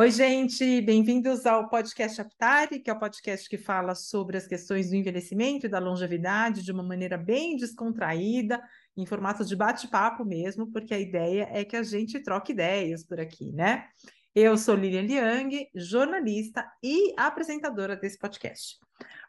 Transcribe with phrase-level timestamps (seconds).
[0.00, 4.88] Oi, gente, bem-vindos ao podcast Aptari, que é o podcast que fala sobre as questões
[4.88, 8.62] do envelhecimento e da longevidade de uma maneira bem descontraída,
[8.96, 13.20] em formato de bate-papo mesmo, porque a ideia é que a gente troque ideias por
[13.20, 13.88] aqui, né?
[14.34, 18.78] Eu sou Lilian Liang, jornalista e apresentadora desse podcast.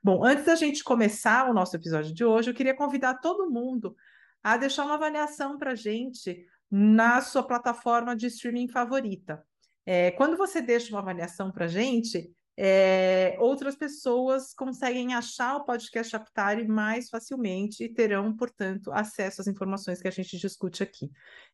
[0.01, 3.93] Bom, antes da gente começar o nosso episódio de hoje, eu queria convidar todo mundo
[4.41, 9.45] a deixar uma avaliação para a gente na sua plataforma de streaming favorita.
[9.85, 15.65] É, quando você deixa uma avaliação para a gente, é, outras pessoas conseguem achar o
[15.65, 21.09] podcast Aptari mais facilmente e terão, portanto, acesso às informações que a gente discute aqui.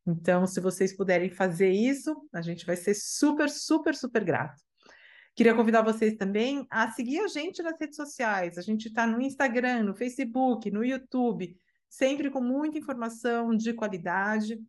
[0.06, 4.62] Então, se vocês puderem fazer isso, a gente vai ser super, super, super grato.
[5.36, 8.58] Queria convidar vocês também a seguir a gente nas redes sociais.
[8.58, 11.56] A gente está no Instagram, no Facebook, no YouTube,
[11.88, 14.60] sempre com muita informação de qualidade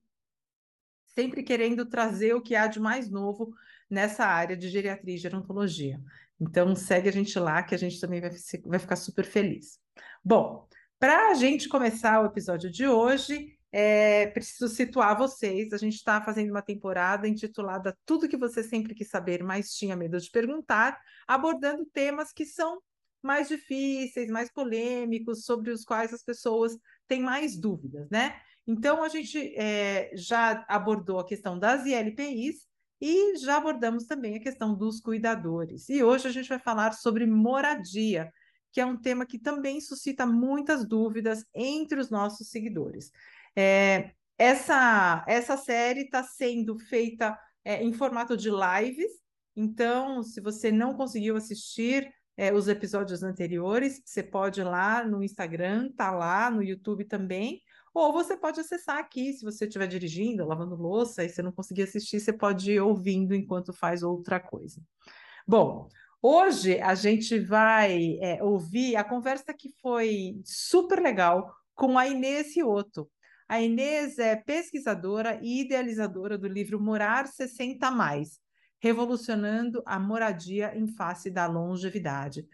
[1.19, 3.53] sempre querendo trazer o que há de mais novo
[3.91, 6.01] nessa área de geriatria e gerontologia.
[6.41, 8.31] Então, segue a gente lá, que a gente também vai,
[8.65, 9.81] vai ficar super feliz.
[10.25, 15.73] Bom, para a gente começar o episódio de hoje, é, preciso situar vocês.
[15.73, 19.97] A gente está fazendo uma temporada intitulada Tudo que você sempre quis saber, mas tinha
[19.97, 22.81] medo de perguntar, abordando temas que são
[23.21, 28.41] mais difíceis, mais polêmicos, sobre os quais as pessoas têm mais dúvidas, né?
[28.69, 32.69] Então, a gente é, já abordou a questão das ILPIs
[33.01, 35.89] e já abordamos também a questão dos cuidadores.
[35.89, 38.31] E hoje a gente vai falar sobre moradia,
[38.71, 43.11] que é um tema que também suscita muitas dúvidas entre os nossos seguidores.
[43.57, 49.11] É, essa, essa série está sendo feita é, em formato de lives,
[49.61, 55.21] então, se você não conseguiu assistir é, os episódios anteriores, você pode ir lá no
[55.21, 57.61] Instagram, tá lá no YouTube também,
[57.99, 61.83] ou você pode acessar aqui, se você estiver dirigindo, lavando louça, e você não conseguir
[61.83, 64.81] assistir, você pode ir ouvindo enquanto faz outra coisa.
[65.47, 65.89] Bom,
[66.22, 72.55] hoje a gente vai é, ouvir a conversa que foi super legal com a Inês
[72.55, 73.11] Rioto.
[73.49, 78.39] A Inês é pesquisadora e idealizadora do livro Morar 60 Mais,
[78.81, 82.47] revolucionando a moradia em face da longevidade.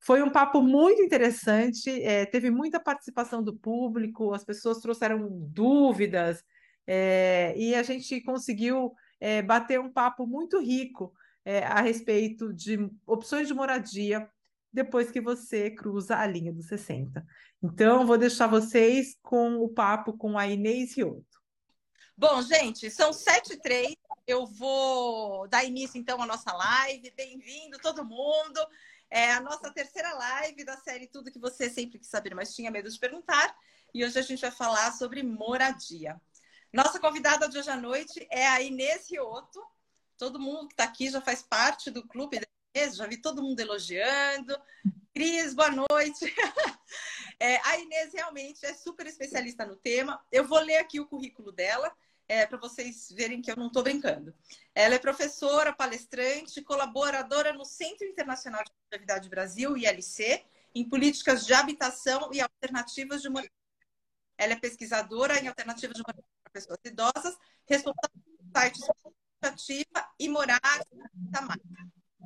[0.00, 6.42] Foi um papo muito interessante, é, teve muita participação do público, as pessoas trouxeram dúvidas,
[6.86, 11.12] é, e a gente conseguiu é, bater um papo muito rico
[11.44, 14.28] é, a respeito de opções de moradia
[14.72, 17.24] depois que você cruza a linha dos 60.
[17.62, 21.24] Então, vou deixar vocês com o papo com a Inês Rioto.
[22.16, 23.94] Bom, gente, são sete e três.
[24.28, 27.10] Eu vou dar início, então, à nossa live.
[27.16, 28.60] Bem-vindo, todo mundo.
[29.08, 32.70] É a nossa terceira live da série Tudo que você sempre quis saber, mas tinha
[32.70, 33.56] medo de perguntar.
[33.94, 36.20] E hoje a gente vai falar sobre moradia.
[36.70, 39.66] Nossa convidada de hoje à noite é a Inês Rioto.
[40.18, 42.46] Todo mundo que está aqui já faz parte do clube da
[42.76, 44.54] Inês, já vi todo mundo elogiando.
[45.14, 46.26] Cris, boa noite.
[47.40, 50.20] É, a Inês realmente é super especialista no tema.
[50.32, 51.94] Eu vou ler aqui o currículo dela
[52.28, 54.34] é, para vocês verem que eu não estou brincando.
[54.74, 60.44] Ela é professora, palestrante, colaboradora no Centro Internacional de Longevidade Brasil, ILC,
[60.74, 63.50] em políticas de habitação e alternativas de moradia.
[64.36, 68.88] Ela é pesquisadora em alternativas de moradia para pessoas idosas, responsável por sites
[69.40, 70.60] Ativa e Morar
[71.42, 71.60] Mais.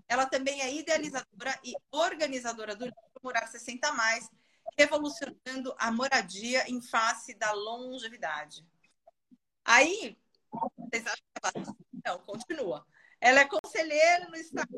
[0.09, 4.29] Ela também é idealizadora e organizadora do livro Morar 60 Mais,
[4.77, 8.67] revolucionando a moradia em face da longevidade.
[9.65, 10.19] Aí,
[10.77, 11.77] vocês acham que ela...
[12.05, 12.85] Não, continua.
[13.21, 14.69] Ela é conselheira no Estado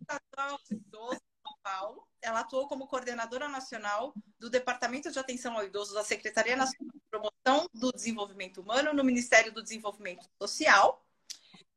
[0.00, 2.08] Estadual de Idoso São Paulo.
[2.22, 7.00] Ela atuou como coordenadora nacional do Departamento de Atenção ao Idoso da Secretaria Nacional de
[7.10, 11.04] Promoção do Desenvolvimento Humano no Ministério do Desenvolvimento Social,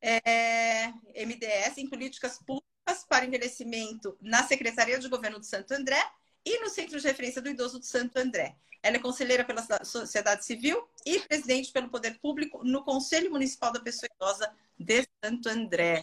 [0.02, 0.88] é,
[1.26, 6.02] MDS, em políticas públicas para envelhecimento na Secretaria de Governo do Santo André
[6.46, 8.56] e no Centro de Referência do Idoso do Santo André.
[8.82, 13.80] Ela é conselheira pela sociedade civil e presidente pelo poder público no Conselho Municipal da
[13.80, 16.02] Pessoa Idosa de Santo André.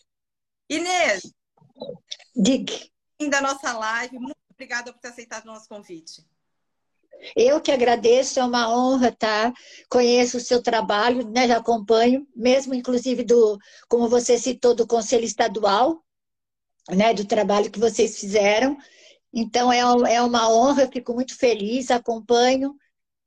[0.69, 1.23] Inês,
[2.35, 2.75] Diga.
[3.31, 6.25] da nossa live, muito obrigada por ter aceitado o nosso convite.
[7.35, 9.53] Eu que agradeço, é uma honra, tá?
[9.89, 11.49] Conheço o seu trabalho, né?
[11.49, 13.59] Já acompanho, mesmo inclusive do,
[13.89, 16.05] como você citou, do Conselho Estadual,
[16.91, 17.15] né?
[17.15, 18.77] Do trabalho que vocês fizeram.
[19.39, 19.81] Então é,
[20.15, 22.75] é uma honra, fico muito feliz, acompanho.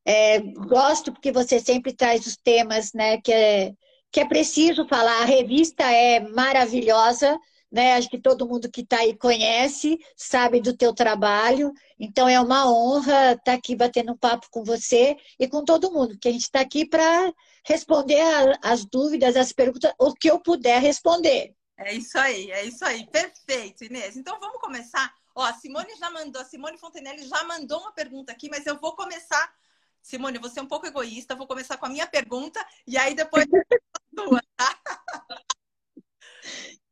[0.04, 3.74] É, gosto porque você sempre traz os temas né, que, é,
[4.12, 5.22] que é preciso falar.
[5.22, 7.38] A revista é maravilhosa,
[7.72, 7.94] né?
[7.94, 11.72] Acho que todo mundo que está aí conhece, sabe do teu trabalho.
[12.00, 15.92] Então é uma honra estar tá aqui batendo um papo com você e com todo
[15.92, 17.32] mundo, que a gente está aqui para
[17.64, 21.54] responder a, as dúvidas, as perguntas, o que eu puder responder.
[21.78, 23.06] É isso aí, é isso aí.
[23.12, 24.18] Perfeito, Inês.
[24.18, 25.19] Então vamos começar.
[25.36, 29.54] Ó, Simone já mandou, Simone Fontenelle já mandou uma pergunta aqui, mas eu vou começar.
[30.02, 33.46] Simone, você é um pouco egoísta, vou começar com a minha pergunta e aí depois
[33.46, 34.82] a sua, tá?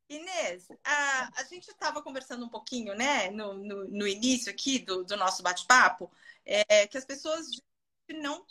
[0.10, 5.04] Inês, a, a gente estava conversando um pouquinho, né, no, no, no início aqui do,
[5.04, 6.10] do nosso bate-papo,
[6.46, 7.46] é, que as pessoas
[8.10, 8.46] não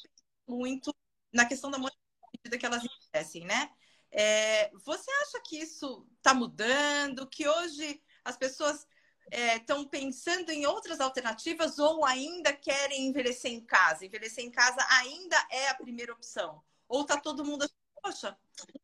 [0.47, 0.95] muito
[1.33, 3.71] na questão da medida que elas envelhecem, né?
[4.11, 7.27] É, você acha que isso está mudando?
[7.27, 8.87] Que hoje as pessoas
[9.31, 14.05] estão é, pensando em outras alternativas ou ainda querem envelhecer em casa?
[14.05, 16.63] Envelhecer em casa ainda é a primeira opção?
[16.89, 18.37] Ou está todo mundo assim, poxa,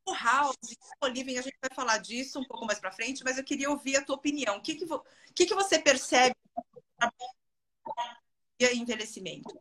[0.04, 0.56] o House,
[1.00, 3.70] o Living, a gente vai falar disso um pouco mais para frente, mas eu queria
[3.70, 4.56] ouvir a tua opinião.
[4.56, 4.86] O que, que,
[5.34, 6.34] que, que você percebe
[8.72, 9.54] envelhecimento?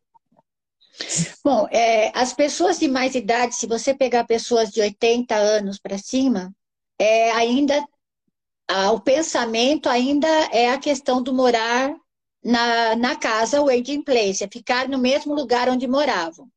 [1.43, 5.97] Bom, é, as pessoas de mais idade, se você pegar pessoas de 80 anos para
[5.97, 6.53] cima,
[6.99, 7.83] é, ainda
[8.93, 11.93] o pensamento ainda é a questão do morar
[12.43, 16.47] na, na casa, o aging place, é ficar no mesmo lugar onde moravam.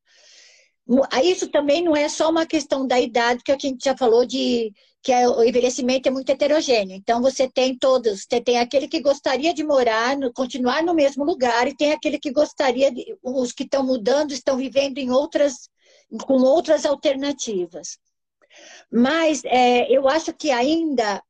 [1.22, 4.72] Isso também não é só uma questão da idade, que a gente já falou de
[5.02, 6.96] que é, o envelhecimento é muito heterogêneo.
[6.96, 11.68] Então, você tem todos, você tem aquele que gostaria de morar, continuar no mesmo lugar,
[11.68, 15.68] e tem aquele que gostaria, de, os que estão mudando, estão vivendo em outras,
[16.26, 17.98] com outras alternativas.
[18.90, 21.22] Mas é, eu acho que ainda,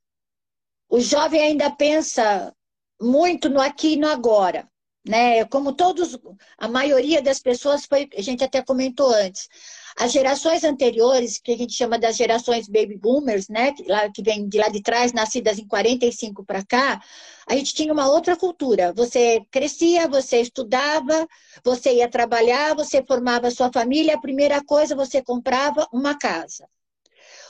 [0.89, 2.55] o jovem ainda pensa
[3.01, 4.69] muito no aqui e no agora
[5.07, 5.45] né?
[5.47, 6.19] Como todos,
[6.59, 9.49] a maioria das pessoas foi, a gente até comentou antes.
[9.97, 14.23] As gerações anteriores, que a gente chama das gerações baby boomers, né, que, lá, que
[14.23, 17.01] vem de lá de trás, nascidas em 45 para cá,
[17.47, 18.93] a gente tinha uma outra cultura.
[18.95, 21.29] Você crescia, você estudava,
[21.63, 26.67] você ia trabalhar, você formava sua família, a primeira coisa você comprava uma casa.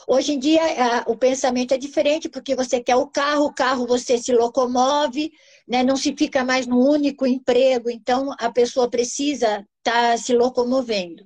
[0.07, 3.87] Hoje em dia, a, o pensamento é diferente, porque você quer o carro, o carro
[3.87, 5.31] você se locomove,
[5.67, 5.83] né?
[5.83, 11.25] não se fica mais no único emprego, então a pessoa precisa estar tá se locomovendo.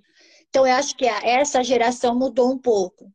[0.50, 3.12] Então, eu acho que essa geração mudou um pouco.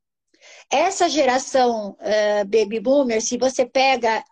[0.71, 4.23] Essa geração uh, baby boomer, se você pega,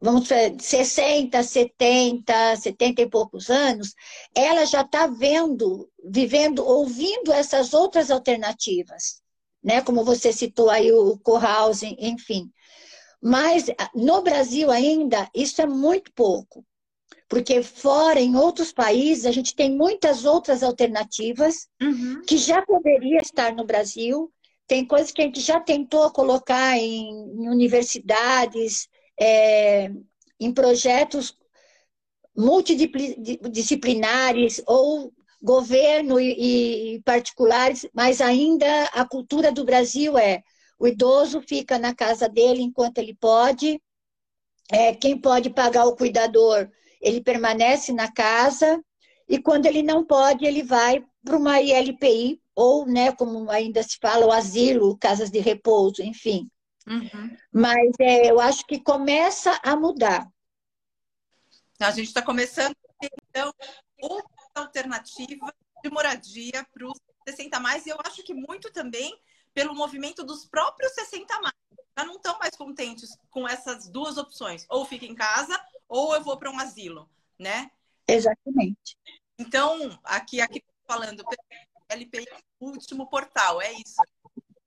[0.00, 3.94] vamos dizer, 60, 70, 70 e poucos anos,
[4.34, 9.22] ela já está vendo, vivendo, ouvindo essas outras alternativas,
[9.62, 9.82] né?
[9.82, 12.50] Como você citou aí o co-housing, enfim.
[13.22, 16.64] Mas no Brasil ainda isso é muito pouco,
[17.28, 22.22] porque fora, em outros países, a gente tem muitas outras alternativas uhum.
[22.26, 24.32] que já poderia estar no Brasil.
[24.66, 28.88] Tem coisas que a gente já tentou colocar em, em universidades,
[29.20, 29.90] é,
[30.40, 31.36] em projetos
[32.36, 35.12] multidisciplinares ou
[35.42, 40.42] governo e, e particulares, mas ainda a cultura do Brasil é
[40.80, 43.78] o idoso fica na casa dele enquanto ele pode.
[44.72, 46.70] É, quem pode pagar o cuidador,
[47.02, 48.82] ele permanece na casa.
[49.28, 53.98] E quando ele não pode, ele vai para uma ILPI, ou, né, como ainda se
[54.00, 56.50] fala, o asilo, casas de repouso, enfim.
[56.88, 57.36] Uhum.
[57.52, 60.26] Mas é, eu acho que começa a mudar.
[61.78, 62.74] A gente está começando,
[63.28, 63.52] então,
[64.00, 66.98] outra alternativa de moradia para os
[67.28, 69.18] 60 mais, e eu acho que muito também
[69.52, 71.54] pelo movimento dos próprios 60 mais.
[71.98, 74.64] Já não estão mais contentes com essas duas opções.
[74.70, 77.70] Ou fica em casa, ou eu vou para um asilo, né?
[78.06, 78.96] Exatamente.
[79.38, 81.22] Então, aqui, aqui falando,
[81.88, 83.96] LPI é o último portal, é isso.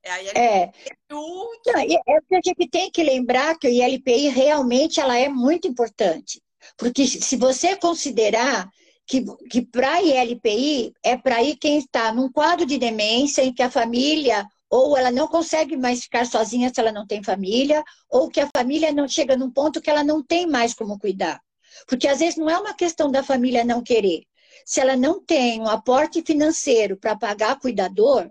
[0.03, 0.71] É, a ILPI é.
[1.09, 1.61] é o.
[1.65, 5.67] Não, é que a gente tem que lembrar que o ILPI realmente ela é muito
[5.67, 6.41] importante.
[6.77, 8.69] Porque se você considerar
[9.05, 13.53] que, que para a ILPI é para ir quem está num quadro de demência em
[13.53, 17.83] que a família ou ela não consegue mais ficar sozinha se ela não tem família,
[18.09, 21.39] ou que a família não chega num ponto que ela não tem mais como cuidar.
[21.87, 24.23] Porque às vezes não é uma questão da família não querer.
[24.65, 28.27] Se ela não tem um aporte financeiro para pagar cuidador,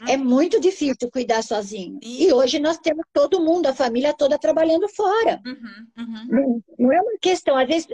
[0.00, 0.04] hum.
[0.08, 2.00] é muito difícil cuidar sozinho.
[2.02, 2.26] E...
[2.26, 5.40] e hoje nós temos todo mundo, a família toda trabalhando fora.
[5.46, 6.26] Uhum, uhum.
[6.28, 7.86] Não, não é uma questão, às vezes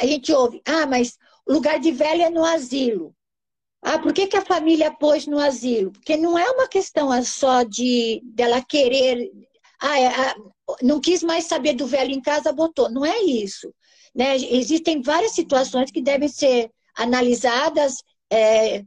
[0.00, 3.14] a gente ouve, ah, mas lugar de velho é no asilo.
[3.82, 5.92] Ah, por que, que a família pôs no asilo?
[5.92, 9.30] Porque não é uma questão só de dela querer.
[9.80, 10.36] Ah, é, ah,
[10.82, 12.90] não quis mais saber do velho em casa, botou.
[12.90, 13.72] Não é isso.
[14.14, 14.36] Né?
[14.36, 18.84] Existem várias situações que devem ser analisadas é,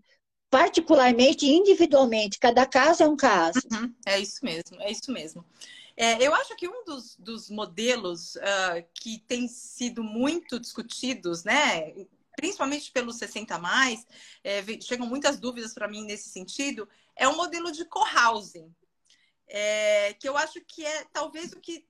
[0.50, 2.40] particularmente, individualmente.
[2.40, 3.62] Cada caso é um caso.
[3.72, 5.46] Uhum, é isso mesmo, é isso mesmo.
[5.96, 11.94] É, eu acho que um dos, dos modelos uh, que tem sido muito discutidos, né,
[12.40, 14.08] principalmente pelos 60 mais,
[14.46, 18.74] é, chegam muitas dúvidas para mim nesse sentido, é o modelo de co-housing.
[19.46, 21.86] É, que eu acho que é talvez o que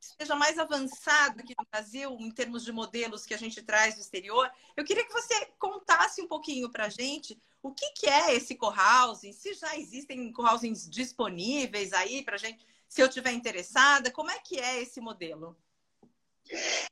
[0.00, 4.00] esteja mais avançado aqui no Brasil, em termos de modelos que a gente traz do
[4.00, 4.50] exterior.
[4.76, 8.56] Eu queria que você contasse um pouquinho para a gente o que, que é esse
[8.56, 14.40] co-housing, se já existem co-housings disponíveis aí para gente, se eu tiver interessada, como é
[14.40, 15.56] que é esse modelo?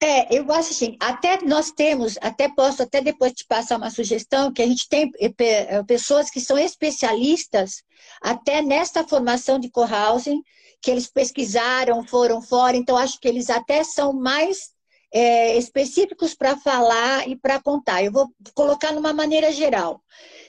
[0.00, 4.52] É, eu acho assim, até nós temos, até posso até depois te passar uma sugestão,
[4.52, 7.82] que a gente tem eh, eh, pessoas que são especialistas
[8.22, 10.42] até nesta formação de co-housing,
[10.80, 14.70] que eles pesquisaram, foram fora, então acho que eles até são mais
[15.12, 18.02] é, específicos para falar e para contar.
[18.02, 20.02] Eu vou colocar numa maneira geral.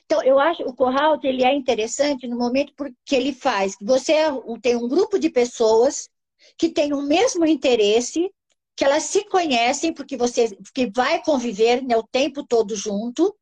[0.05, 3.75] Então, eu acho o co-housing ele é interessante no momento porque ele faz.
[3.81, 4.13] Você
[4.61, 6.09] tem um grupo de pessoas
[6.57, 8.31] que tem o mesmo interesse
[8.75, 13.35] que elas se conhecem, porque você que vai conviver né, o tempo todo junto,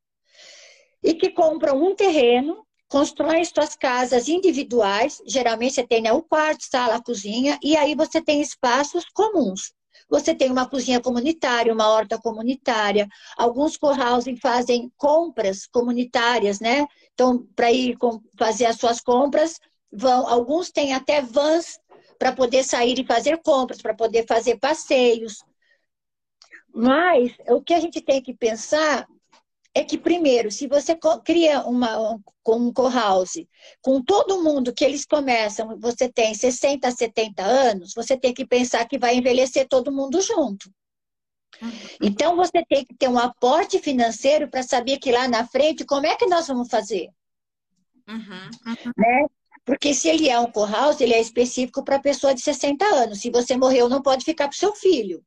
[1.03, 6.65] e que compram um terreno, constroem suas casas individuais, geralmente você tem né, o quarto,
[6.69, 9.74] sala, cozinha, e aí você tem espaços comuns.
[10.09, 13.07] Você tem uma cozinha comunitária, uma horta comunitária.
[13.38, 16.88] Alguns co-housing fazem compras comunitárias, né?
[17.13, 17.95] Então, para ir
[18.38, 19.59] fazer as suas compras,
[19.91, 20.27] vão.
[20.27, 21.79] Alguns têm até vans
[22.19, 25.38] para poder sair e fazer compras, para poder fazer passeios.
[26.71, 29.07] Mas o que a gente tem que pensar
[29.73, 33.45] é que, primeiro, se você cria uma, um co-house
[33.81, 38.85] com todo mundo que eles começam, você tem 60, 70 anos, você tem que pensar
[38.88, 40.69] que vai envelhecer todo mundo junto.
[41.61, 41.71] Uhum.
[42.01, 46.05] Então, você tem que ter um aporte financeiro para saber que lá na frente, como
[46.05, 47.09] é que nós vamos fazer?
[48.07, 48.91] Uhum, uhum.
[48.97, 49.25] Né?
[49.65, 53.21] Porque se ele é um co-house, ele é específico para pessoa de 60 anos.
[53.21, 55.23] Se você morreu, não pode ficar para seu filho.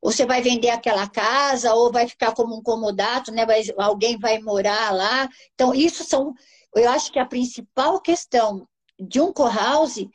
[0.00, 3.46] Ou você vai vender aquela casa, ou vai ficar como um comodato, né?
[3.78, 5.28] alguém vai morar lá.
[5.54, 6.34] Então, isso são.
[6.74, 8.66] Eu acho que a principal questão
[8.98, 10.06] de um co-house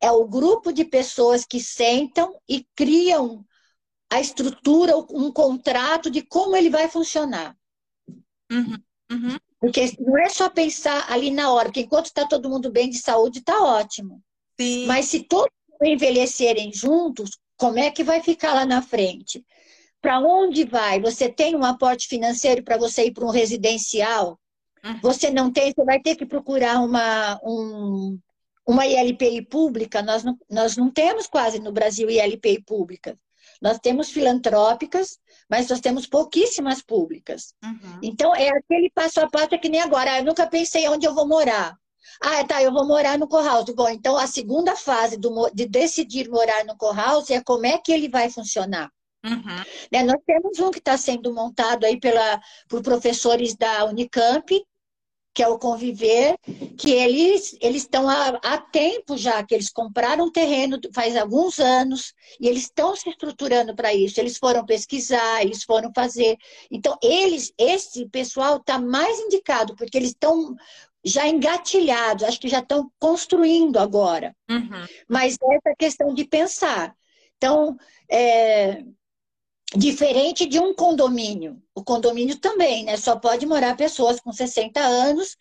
[0.00, 3.44] é o grupo de pessoas que sentam e criam
[4.10, 7.56] a estrutura, um contrato de como ele vai funcionar.
[8.50, 8.76] Uhum,
[9.10, 9.36] uhum.
[9.64, 12.98] Porque não é só pensar ali na hora, porque enquanto está todo mundo bem de
[12.98, 14.20] saúde, está ótimo.
[14.60, 14.84] Sim.
[14.84, 15.48] Mas se todos
[15.82, 19.42] envelhecerem juntos, como é que vai ficar lá na frente?
[20.02, 21.00] Para onde vai?
[21.00, 24.38] Você tem um aporte financeiro para você ir para um residencial?
[24.84, 25.00] Uhum.
[25.00, 28.18] Você não tem, você vai ter que procurar uma, um,
[28.66, 30.02] uma ILPI pública.
[30.02, 33.18] Nós não, nós não temos quase no Brasil ILPI pública.
[33.64, 35.18] Nós temos filantrópicas,
[35.48, 37.54] mas nós temos pouquíssimas públicas.
[37.64, 37.98] Uhum.
[38.02, 40.12] Então, é aquele passo a passo é que nem agora.
[40.12, 41.74] Ah, eu nunca pensei onde eu vou morar.
[42.22, 43.74] Ah, tá, eu vou morar no co-house.
[43.74, 47.90] Bom, então a segunda fase do, de decidir morar no co-house é como é que
[47.90, 48.90] ele vai funcionar.
[49.24, 49.64] Uhum.
[49.90, 54.62] Né, nós temos um que está sendo montado aí pela, por professores da Unicamp,
[55.34, 56.38] que é o Conviver,
[56.78, 62.14] que eles eles estão há, há tempo já, que eles compraram terreno faz alguns anos,
[62.40, 64.20] e eles estão se estruturando para isso.
[64.20, 66.36] Eles foram pesquisar, eles foram fazer.
[66.70, 70.54] Então, eles, esse pessoal está mais indicado, porque eles estão
[71.04, 74.34] já engatilhados, acho que já estão construindo agora.
[74.48, 74.86] Uhum.
[75.08, 76.94] Mas essa questão de pensar.
[77.36, 77.76] Então,
[78.08, 78.84] é,
[79.76, 81.60] Diferente de um condomínio.
[81.74, 82.96] O condomínio também, né?
[82.96, 85.36] Só pode morar pessoas com 60 anos,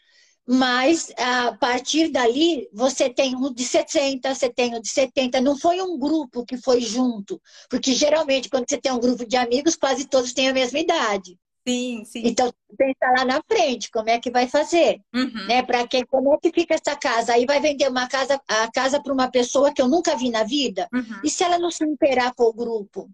[0.47, 5.39] mas a partir dali você tem um de 60, você tem um de 70.
[5.39, 9.37] Não foi um grupo que foi junto, porque geralmente quando você tem um grupo de
[9.37, 11.37] amigos, quase todos têm a mesma idade.
[11.65, 12.23] Sim, sim.
[12.25, 14.99] Então, pensa lá na frente, como é que vai fazer?
[15.15, 15.47] Uhum.
[15.47, 15.63] Né?
[15.63, 17.33] Para quem, como é que fica essa casa?
[17.33, 20.43] Aí vai vender uma casa, a casa para uma pessoa que eu nunca vi na
[20.43, 20.89] vida?
[20.93, 21.21] Uhum.
[21.23, 23.09] E se ela não se interar com o grupo?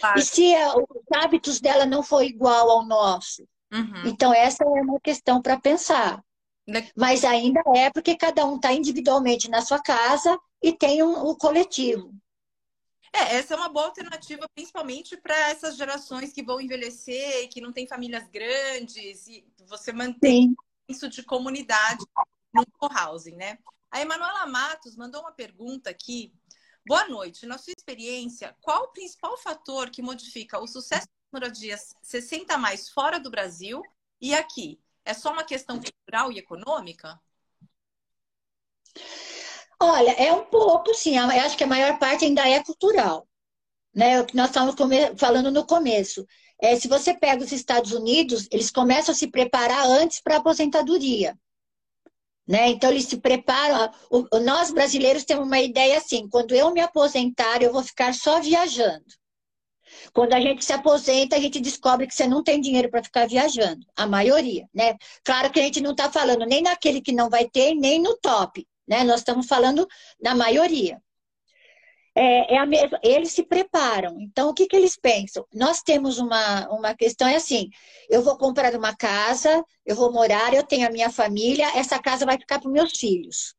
[0.00, 0.18] Claro.
[0.18, 3.46] E se os hábitos dela não for igual ao nosso?
[3.72, 4.06] Uhum.
[4.06, 6.22] Então, essa é uma questão para pensar.
[6.96, 11.36] Mas ainda é porque cada um está individualmente na sua casa e tem um, o
[11.36, 12.12] coletivo.
[13.12, 17.60] É, essa é uma boa alternativa, principalmente para essas gerações que vão envelhecer e que
[17.60, 20.56] não têm famílias grandes, e você mantém Sim.
[20.88, 22.04] isso de comunidade
[22.52, 23.58] no co-housing, né?
[23.90, 26.32] A Emanuela Matos mandou uma pergunta aqui
[26.86, 27.46] Boa noite.
[27.46, 32.88] Na sua experiência, qual o principal fator que modifica o sucesso das moradias 60 mais
[32.88, 33.82] fora do Brasil
[34.20, 34.78] e aqui?
[35.04, 37.20] É só uma questão cultural e econômica?
[39.80, 41.18] Olha, é um pouco, sim.
[41.18, 43.26] Eu acho que a maior parte ainda é cultural.
[43.92, 44.20] Né?
[44.20, 44.76] O que nós estávamos
[45.18, 46.24] falando no começo.
[46.62, 50.38] É, se você pega os Estados Unidos, eles começam a se preparar antes para a
[50.38, 51.36] aposentadoria.
[52.46, 52.68] Né?
[52.68, 53.90] Então, eles se preparam.
[54.44, 59.04] nós brasileiros temos uma ideia assim: quando eu me aposentar, eu vou ficar só viajando.
[60.12, 63.26] Quando a gente se aposenta, a gente descobre que você não tem dinheiro para ficar
[63.26, 64.96] viajando, a maioria, né?
[65.24, 68.16] Claro que a gente não está falando nem naquele que não vai ter, nem no
[68.16, 69.04] top, né?
[69.04, 69.86] Nós estamos falando
[70.20, 71.00] na maioria.
[72.16, 72.98] É, é a mesma.
[73.02, 74.18] Eles se preparam.
[74.20, 75.46] Então, o que, que eles pensam?
[75.54, 77.68] Nós temos uma, uma questão, é assim:
[78.08, 82.24] eu vou comprar uma casa, eu vou morar, eu tenho a minha família, essa casa
[82.24, 83.54] vai ficar para os meus filhos.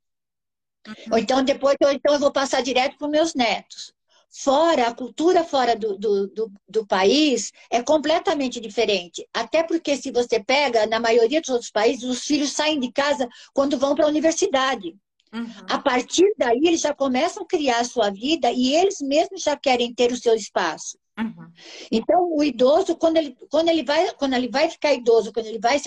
[0.88, 0.96] Uhum.
[1.12, 3.94] Ou então, depois, ou então eu vou passar direto para os meus netos.
[4.30, 9.28] Fora, a cultura fora do, do, do, do, país é completamente diferente.
[9.34, 13.28] Até porque, se você pega, na maioria dos outros países, os filhos saem de casa
[13.54, 14.96] quando vão para a universidade.
[15.34, 15.48] Uhum.
[15.70, 19.56] A partir daí, eles já começam a criar a sua vida e eles mesmos já
[19.56, 20.98] querem ter o seu espaço.
[21.18, 21.52] Uhum.
[21.92, 25.60] Então, o idoso, quando ele, quando, ele vai, quando ele vai ficar idoso, quando ele
[25.60, 25.82] vai.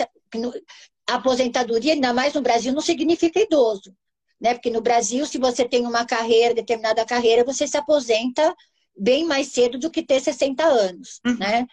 [1.09, 3.93] A aposentadoria, ainda mais no Brasil, não significa idoso.
[4.39, 4.53] Né?
[4.53, 8.55] Porque no Brasil, se você tem uma carreira, determinada carreira, você se aposenta
[8.97, 11.19] bem mais cedo do que ter 60 anos.
[11.25, 11.37] Uhum.
[11.37, 11.67] Né?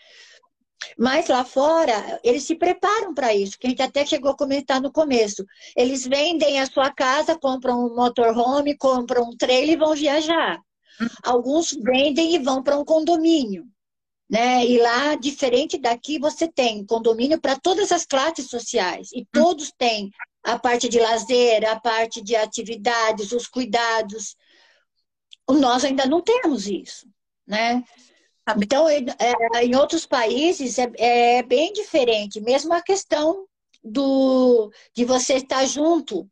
[0.96, 4.80] Mas lá fora, eles se preparam para isso, que a gente até chegou a comentar
[4.80, 5.44] no começo.
[5.76, 10.60] Eles vendem a sua casa, compram um motorhome, compram um trailer e vão viajar.
[11.22, 13.66] Alguns vendem e vão para um condomínio.
[14.30, 14.66] Né?
[14.66, 19.08] E lá, diferente daqui, você tem condomínio para todas as classes sociais.
[19.12, 20.10] E todos têm
[20.44, 24.36] a parte de lazer, a parte de atividades, os cuidados.
[25.48, 27.06] Nós ainda não temos isso.
[27.46, 27.82] Né?
[28.56, 29.04] Então, é,
[29.64, 33.46] em outros países é, é, bem diferente, mesmo a questão
[33.82, 36.28] do, de você estar junto.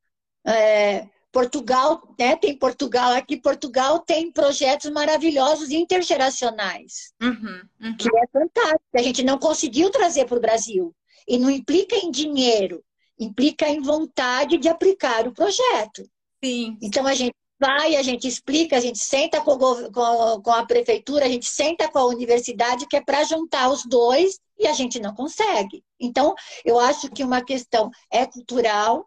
[0.46, 7.96] É, Portugal, né, tem Portugal aqui, Portugal tem projetos maravilhosos intergeracionais, uhum, uhum.
[7.96, 8.80] que é fantástico.
[8.94, 10.94] A gente não conseguiu trazer para o Brasil.
[11.28, 12.82] E não implica em dinheiro,
[13.18, 16.08] implica em vontade de aplicar o projeto.
[16.42, 16.78] Sim.
[16.80, 21.24] Então a gente vai, a gente explica, a gente senta com, com, com a prefeitura,
[21.24, 25.00] a gente senta com a universidade, que é para juntar os dois e a gente
[25.00, 25.82] não consegue.
[25.98, 26.34] Então,
[26.64, 29.06] eu acho que uma questão é cultural,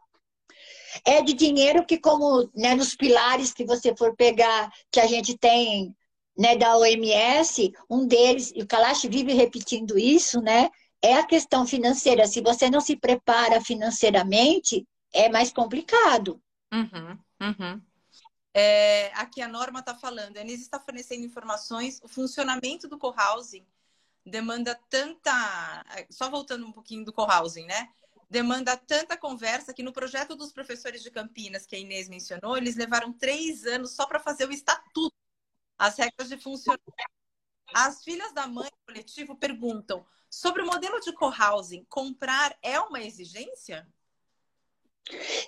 [1.05, 5.37] é de dinheiro que, como né, nos pilares que você for pegar, que a gente
[5.37, 5.95] tem
[6.37, 10.69] né, da OMS, um deles, e o Kalash vive repetindo isso, né?
[11.01, 12.27] É a questão financeira.
[12.27, 16.41] Se você não se prepara financeiramente, é mais complicado.
[16.73, 17.81] Uhum, uhum.
[18.53, 23.65] É, aqui a Norma está falando, a Anise está fornecendo informações, o funcionamento do co-housing
[24.25, 25.85] demanda tanta.
[26.09, 27.89] Só voltando um pouquinho do co-housing, né?
[28.29, 32.75] Demanda tanta conversa que no projeto dos professores de Campinas, que a Inês mencionou, eles
[32.75, 35.15] levaram três anos só para fazer o estatuto,
[35.77, 36.93] as regras de funcionamento.
[37.73, 43.87] As filhas da mãe coletivo perguntam sobre o modelo de co-housing, comprar é uma exigência?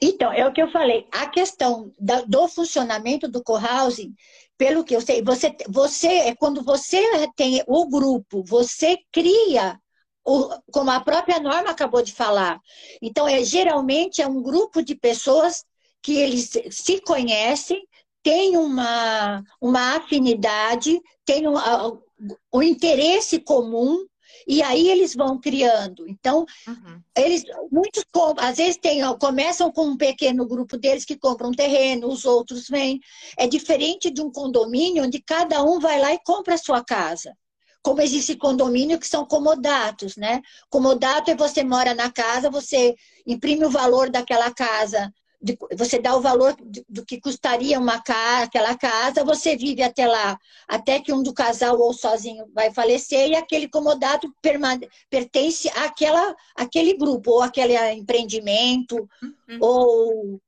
[0.01, 1.07] Então, é o que eu falei.
[1.11, 4.13] A questão da, do funcionamento do co-housing,
[4.57, 7.01] pelo que eu sei, você, você é quando você
[7.35, 9.79] tem o grupo, você cria,
[10.25, 12.59] o, como a própria Norma acabou de falar.
[13.01, 15.63] Então, é, geralmente é um grupo de pessoas
[16.01, 17.87] que eles se conhecem,
[18.23, 21.55] têm uma, uma afinidade, têm um,
[22.53, 24.05] um interesse comum
[24.47, 26.07] e aí eles vão criando.
[26.07, 27.01] Então, uhum.
[27.17, 28.03] eles muitos
[28.37, 32.67] às vezes tem, começam com um pequeno grupo deles que compram um terreno, os outros
[32.67, 32.99] vêm.
[33.37, 37.35] É diferente de um condomínio onde cada um vai lá e compra a sua casa.
[37.83, 40.41] Como existe condomínio que são comodatos, né?
[40.69, 46.15] Comodato é você mora na casa, você imprime o valor daquela casa de, você dá
[46.15, 46.55] o valor
[46.87, 51.33] do que custaria uma casa, aquela casa, você vive até lá, até que um do
[51.33, 57.75] casal ou sozinho vai falecer e aquele comodato permane, pertence àquela, àquele grupo, ou aquele
[57.93, 59.57] empreendimento, uhum.
[59.59, 60.41] ou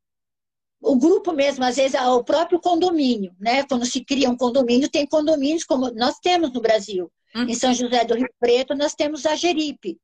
[0.82, 3.64] o grupo mesmo, às vezes, o próprio condomínio, né?
[3.64, 7.10] Quando se cria um condomínio, tem condomínios como nós temos no Brasil.
[7.34, 7.44] Uhum.
[7.44, 9.98] Em São José do Rio Preto, nós temos a Geripe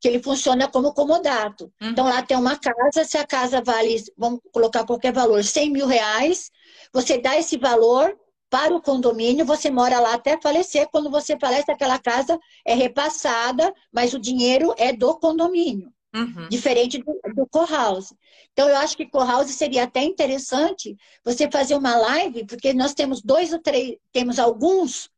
[0.00, 1.70] que ele funciona como comodato.
[1.80, 1.90] Uhum.
[1.90, 5.86] Então, lá tem uma casa, se a casa vale, vamos colocar qualquer valor, 100 mil
[5.86, 6.50] reais,
[6.92, 8.16] você dá esse valor
[8.48, 10.88] para o condomínio, você mora lá até falecer.
[10.90, 15.92] Quando você falece, aquela casa é repassada, mas o dinheiro é do condomínio.
[16.12, 16.48] Uhum.
[16.48, 18.12] Diferente do, do co-house.
[18.52, 23.22] Então, eu acho que co-house seria até interessante você fazer uma live, porque nós temos
[23.22, 25.08] dois ou três, temos alguns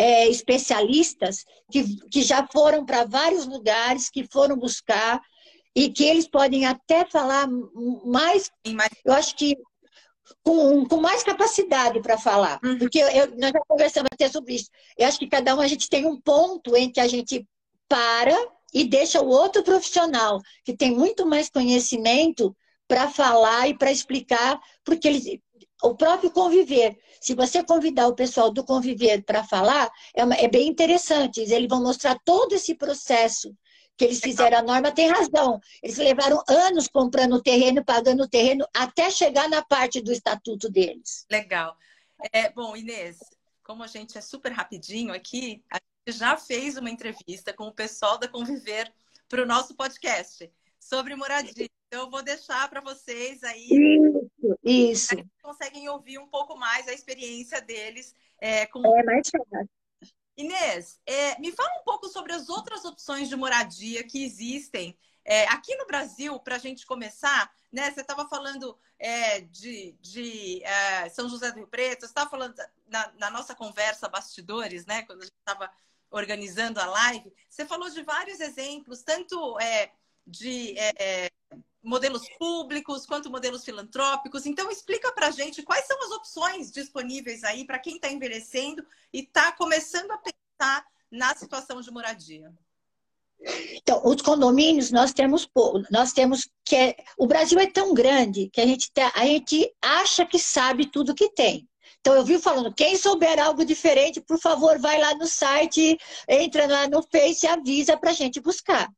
[0.00, 5.20] é, especialistas que, que já foram para vários lugares, que foram buscar
[5.76, 7.46] e que eles podem até falar
[8.06, 8.50] mais.
[9.04, 9.58] Eu acho que
[10.42, 12.58] com, com mais capacidade para falar.
[12.64, 12.78] Uhum.
[12.78, 14.70] Porque eu, nós já conversamos até sobre isso.
[14.96, 17.46] Eu acho que cada um a gente tem um ponto em que a gente
[17.86, 18.34] para
[18.72, 22.56] e deixa o outro profissional, que tem muito mais conhecimento,
[22.88, 25.24] para falar e para explicar, porque eles,
[25.82, 26.98] o próprio conviver.
[27.20, 31.40] Se você convidar o pessoal do conviver para falar, é, uma, é, bem interessante.
[31.40, 33.54] Eles vão mostrar todo esse processo
[33.96, 34.58] que eles fizeram.
[34.58, 35.60] A norma tem razão.
[35.82, 40.70] Eles levaram anos comprando o terreno, pagando o terreno, até chegar na parte do estatuto
[40.70, 41.26] deles.
[41.30, 41.76] Legal.
[42.32, 43.18] É, bom, Inês,
[43.62, 47.74] como a gente é super rapidinho aqui, a gente já fez uma entrevista com o
[47.74, 48.90] pessoal da Conviver
[49.28, 51.68] para o nosso podcast sobre moradia.
[51.92, 53.68] Então, eu vou deixar para vocês aí.
[54.62, 55.30] Isso, isso.
[55.42, 58.14] Conseguem ouvir um pouco mais a experiência deles.
[58.40, 58.84] É, com...
[58.96, 59.68] é mais fácil.
[60.36, 65.44] Inês, é, me fala um pouco sobre as outras opções de moradia que existem é,
[65.48, 67.90] aqui no Brasil, para a gente começar, né?
[67.90, 72.54] Você estava falando é, de, de é, São José do Rio Preto, você estava falando
[72.88, 75.02] na, na, nossa conversa bastidores, né?
[75.02, 75.70] Quando a gente estava
[76.10, 79.92] organizando a live, você falou de vários exemplos, tanto é,
[80.26, 81.30] de é,
[81.82, 84.46] modelos públicos quanto modelos filantrópicos.
[84.46, 88.84] Então, explica para a gente quais são as opções disponíveis aí para quem está envelhecendo
[89.12, 92.52] e está começando a pensar na situação de moradia.
[93.72, 95.48] Então, os condomínios nós temos
[95.90, 99.74] nós temos que é, o Brasil é tão grande que a gente tá, a gente
[99.80, 101.66] acha que sabe tudo que tem.
[102.00, 106.66] Então eu vi falando, quem souber algo diferente, por favor, vai lá no site, entra
[106.66, 108.90] lá no Face e avisa para a gente buscar.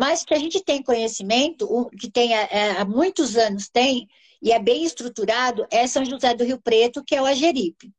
[0.00, 4.08] Mas que a gente tem conhecimento, que tem há muitos anos tem,
[4.40, 7.92] e é bem estruturado, é São José do Rio Preto, que é o Ageripe.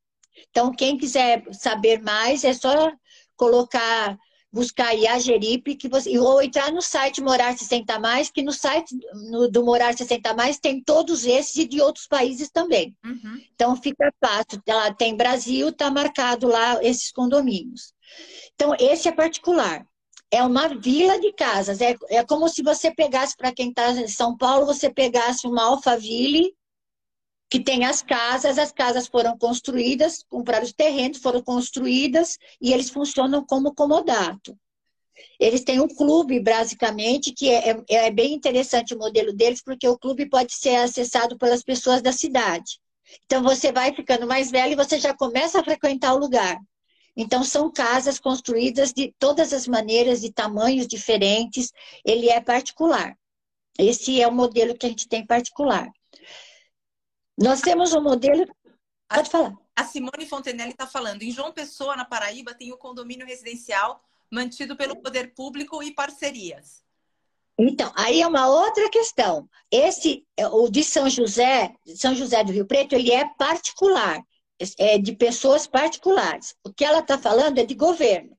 [0.50, 2.92] Então, quem quiser saber mais, é só
[3.36, 4.18] colocar,
[4.52, 8.52] buscar aí a Ageripe, que você, ou entrar no site Morar 60 Mais, que no
[8.52, 8.98] site
[9.52, 12.96] do Morar 60 Mais tem todos esses e de outros países também.
[13.06, 13.44] Uhum.
[13.54, 14.60] Então, fica fácil.
[14.68, 17.94] Lá tem Brasil, está marcado lá esses condomínios.
[18.56, 19.86] Então, esse é particular
[20.32, 21.82] é uma vila de casas.
[21.82, 25.64] É, é como se você pegasse, para quem está em São Paulo, você pegasse uma
[25.64, 26.56] Alphaville,
[27.50, 32.90] que tem as casas, as casas foram construídas, compraram os terrenos, foram construídas, e eles
[32.90, 34.58] funcionam como comodato.
[35.38, 39.88] Eles têm um clube, basicamente, que é, é, é bem interessante o modelo deles, porque
[39.88, 42.80] o clube pode ser acessado pelas pessoas da cidade.
[43.26, 46.58] Então, você vai ficando mais velho e você já começa a frequentar o lugar.
[47.16, 51.72] Então, são casas construídas de todas as maneiras, de tamanhos diferentes.
[52.06, 53.18] Ele é particular.
[53.78, 55.90] Esse é o modelo que a gente tem particular.
[57.38, 58.46] Nós temos um modelo.
[59.10, 59.54] Pode falar.
[59.76, 61.24] A Simone Fontenelle está falando.
[61.24, 66.84] Em João Pessoa, na Paraíba, tem o condomínio residencial mantido pelo poder público e parcerias.
[67.58, 69.48] Então, aí é uma outra questão.
[69.70, 74.24] Esse, o de São José, São José do Rio Preto, ele é particular
[74.78, 76.56] é de pessoas particulares.
[76.64, 78.38] O que ela está falando é de governo.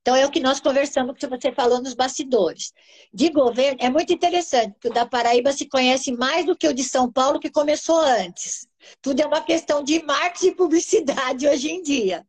[0.00, 2.72] Então, é o que nós conversamos, que você falou nos bastidores.
[3.12, 6.72] De governo, é muito interessante, porque o da Paraíba se conhece mais do que o
[6.72, 8.66] de São Paulo, que começou antes.
[9.02, 12.26] Tudo é uma questão de marketing e publicidade hoje em dia.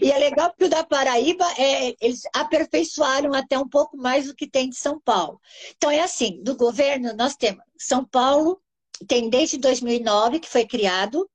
[0.00, 4.34] E é legal porque o da Paraíba, é, eles aperfeiçoaram até um pouco mais do
[4.34, 5.40] que tem de São Paulo.
[5.76, 8.60] Então, é assim, do governo, nós temos São Paulo,
[9.08, 11.28] tem desde 2009 que foi criado,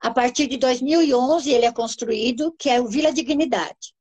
[0.00, 3.94] a partir de 2011, ele é construído, que é o Vila Dignidade.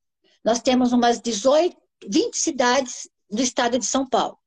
[0.44, 1.76] Nós temos umas 18,
[2.08, 4.38] 20 cidades do estado de São Paulo.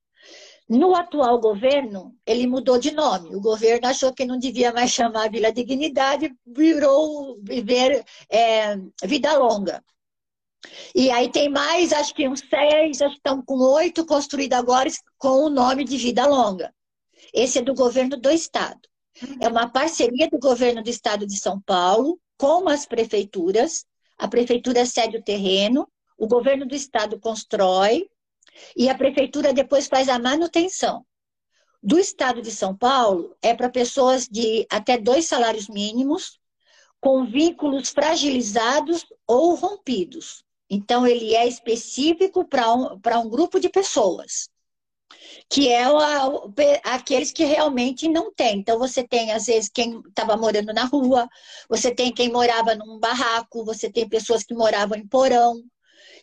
[0.69, 3.37] No atual governo, ele mudou de nome.
[3.37, 9.85] O governo achou que não devia mais chamar Vila Dignidade, virou Viver é, Vida Longa.
[10.95, 14.89] E aí tem mais, acho que uns seis, acho que estão com oito construídos agora
[15.19, 16.73] com o nome de Vida Longa.
[17.35, 18.81] Esse é do governo do estado.
[19.41, 23.85] É uma parceria do governo do estado de São Paulo com as prefeituras.
[24.19, 28.09] A prefeitura cede o terreno, o governo do estado constrói
[28.77, 31.05] e a prefeitura depois faz a manutenção.
[31.83, 36.39] Do estado de São Paulo é para pessoas de até dois salários mínimos,
[37.01, 40.45] com vínculos fragilizados ou rompidos.
[40.71, 44.49] Então, ele é específico para um, um grupo de pessoas
[45.53, 45.99] que é o,
[46.83, 48.61] aqueles que realmente não têm.
[48.61, 51.29] Então, você tem, às vezes, quem estava morando na rua,
[51.69, 55.63] você tem quem morava num barraco, você tem pessoas que moravam em porão.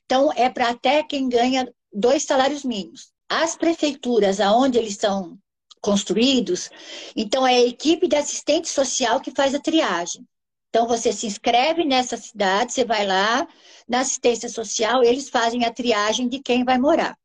[0.03, 3.11] Então, é para até quem ganha dois salários mínimos.
[3.29, 5.37] As prefeituras, aonde eles são
[5.79, 6.71] construídos,
[7.15, 10.27] então é a equipe de assistente social que faz a triagem.
[10.69, 13.47] Então, você se inscreve nessa cidade, você vai lá
[13.87, 17.15] na assistência social, eles fazem a triagem de quem vai morar.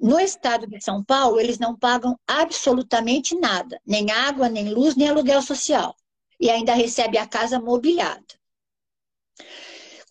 [0.00, 5.08] No estado de São Paulo, eles não pagam absolutamente nada, nem água, nem luz, nem
[5.08, 5.94] aluguel social.
[6.40, 8.24] E ainda recebe a casa mobiliada.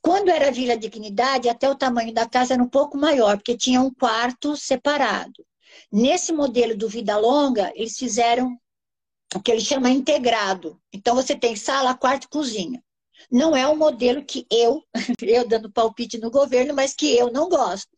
[0.01, 3.81] Quando era Vila Dignidade, até o tamanho da casa era um pouco maior, porque tinha
[3.81, 5.45] um quarto separado.
[5.91, 8.57] Nesse modelo do Vida Longa, eles fizeram
[9.35, 10.79] o que ele chama integrado.
[10.93, 12.83] Então, você tem sala, quarto e cozinha.
[13.31, 14.83] Não é um modelo que eu,
[15.21, 17.89] eu dando palpite no governo, mas que eu não gosto.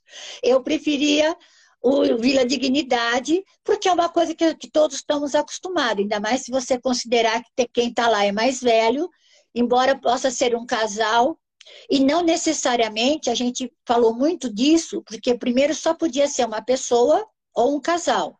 [0.43, 1.35] Eu preferia
[1.81, 6.51] o Vila Dignidade, porque é uma coisa que, que todos estamos acostumados, ainda mais se
[6.51, 9.09] você considerar que quem está lá é mais velho,
[9.55, 11.39] embora possa ser um casal,
[11.89, 17.25] E não necessariamente a gente falou muito disso, porque primeiro só podia ser uma pessoa
[17.53, 18.38] ou um casal.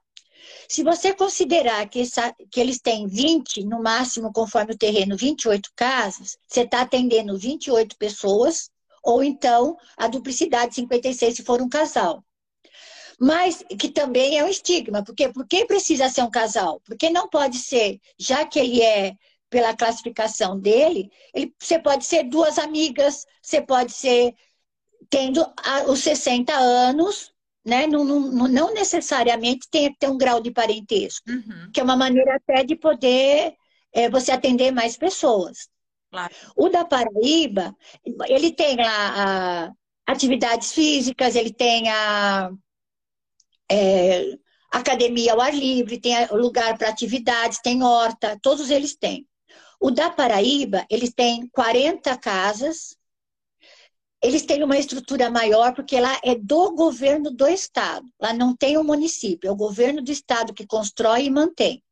[0.68, 5.70] Se você considerar que, essa, que eles têm 20, no máximo, conforme o terreno, 28
[5.76, 8.70] casas, você está atendendo 28 pessoas,
[9.04, 12.24] ou então a duplicidade 56 se for um casal.
[13.20, 16.82] Mas que também é um estigma, porque por que precisa ser um casal?
[16.86, 19.14] Porque não pode ser, já que ele é
[19.50, 24.34] pela classificação dele, ele, você pode ser duas amigas, você pode ser
[25.10, 25.44] tendo
[25.88, 27.34] os 60 anos,
[27.66, 27.88] né?
[27.88, 31.72] Não, não, não necessariamente tem que ter um grau de parentesco, uhum.
[31.74, 33.54] que é uma maneira até de poder
[33.94, 35.70] é, você atender mais pessoas.
[36.12, 36.34] Claro.
[36.56, 37.76] O da Paraíba,
[38.28, 39.72] ele tem lá a,
[40.12, 42.50] atividades físicas, ele tem a
[43.72, 44.34] é,
[44.72, 49.28] academia ao ar livre, tem lugar para atividades, tem horta, todos eles têm.
[49.80, 52.98] O da Paraíba, eles têm 40 casas,
[54.22, 58.06] eles têm uma estrutura maior porque lá é do governo do estado.
[58.20, 61.84] Lá não tem o um município, é o governo do estado que constrói e mantém.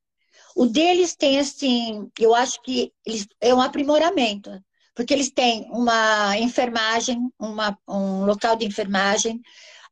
[0.55, 4.51] O deles tem assim, eu acho que eles, é um aprimoramento,
[4.95, 9.39] porque eles têm uma enfermagem, uma, um local de enfermagem.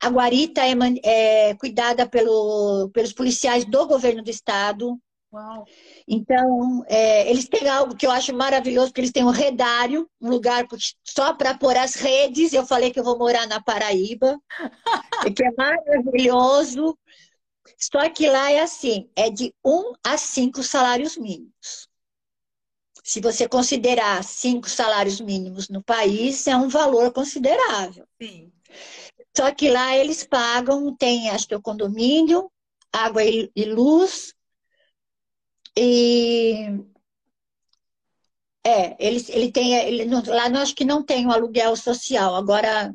[0.02, 5.00] A guarita é, é cuidada pelo, pelos policiais do governo do estado.
[5.32, 5.66] Uau.
[6.08, 10.30] Então, é, eles têm algo que eu acho maravilhoso, porque eles têm um redário, um
[10.30, 10.68] lugar
[11.04, 12.54] só para pôr as redes.
[12.54, 14.40] Eu falei que eu vou morar na Paraíba,
[15.36, 16.98] que é maravilhoso.
[17.78, 21.88] Só que lá é assim, é de um a cinco salários mínimos.
[23.04, 28.08] Se você considerar cinco salários mínimos no país, é um valor considerável.
[28.22, 28.52] Sim.
[29.36, 32.50] Só que lá eles pagam, tem acho que é o condomínio,
[32.92, 34.34] água e luz,
[35.78, 36.86] e
[38.66, 42.36] é, ele, ele tem, ele, lá não acho que não tem o um aluguel social,
[42.36, 42.94] agora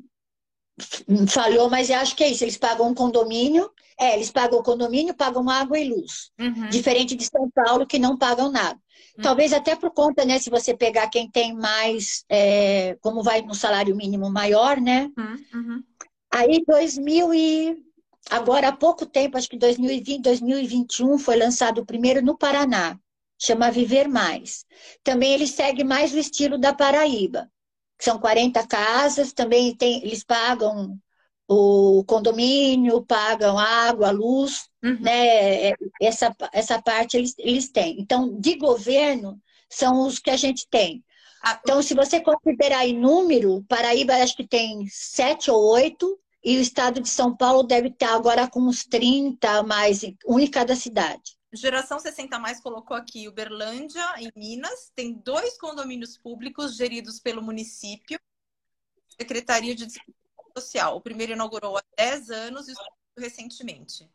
[1.28, 4.62] falhou, mas eu acho que é isso, eles pagam um condomínio, é, eles pagam o
[4.62, 6.68] condomínio, pagam água e luz, uhum.
[6.70, 8.78] diferente de São Paulo que não pagam nada.
[9.16, 9.22] Uhum.
[9.22, 13.54] Talvez até por conta, né, se você pegar quem tem mais, é, como vai no
[13.54, 15.10] salário mínimo maior, né?
[15.16, 15.44] Uhum.
[15.54, 15.82] uhum.
[16.32, 17.76] Aí 2000 e
[18.28, 22.98] Agora, há pouco tempo, acho que 2020, 2021, foi lançado o primeiro no Paraná,
[23.38, 24.64] chama Viver Mais.
[25.02, 27.50] Também ele segue mais o estilo da Paraíba.
[28.00, 30.98] São 40 casas, também tem, eles pagam
[31.48, 35.00] o condomínio, pagam água, luz, uhum.
[35.00, 35.72] né?
[36.00, 38.00] Essa, essa parte eles, eles têm.
[38.00, 41.04] Então, de governo, são os que a gente tem.
[41.42, 46.56] Ah, então, se você considerar em número, Paraíba acho que tem sete ou oito, e
[46.56, 50.74] o estado de São Paulo deve estar agora com uns 30 mais, um em cada
[50.74, 51.38] cidade.
[51.52, 58.18] Geração 60 Mais colocou aqui Uberlândia, em Minas, tem dois condomínios públicos geridos pelo município,
[59.18, 60.20] Secretaria de Desenvolvimento
[60.56, 60.96] Social.
[60.96, 64.08] O primeiro inaugurou há 10 anos e o segundo recentemente.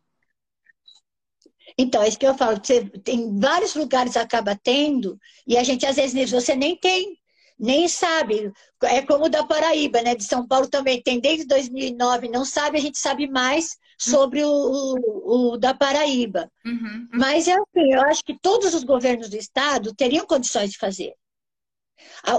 [1.78, 5.86] Então, é isso que eu falo, você tem vários lugares acaba tendo, e a gente
[5.86, 7.20] às vezes você nem tem
[7.58, 8.52] nem sabe.
[8.84, 10.16] É como o da Paraíba, né?
[10.16, 14.50] De São Paulo também tem desde 2009, não sabe, a gente sabe mais sobre o,
[14.50, 16.52] o, o da Paraíba.
[16.66, 17.08] Uhum, uhum.
[17.14, 21.14] Mas é assim, eu acho que todos os governos do estado teriam condições de fazer.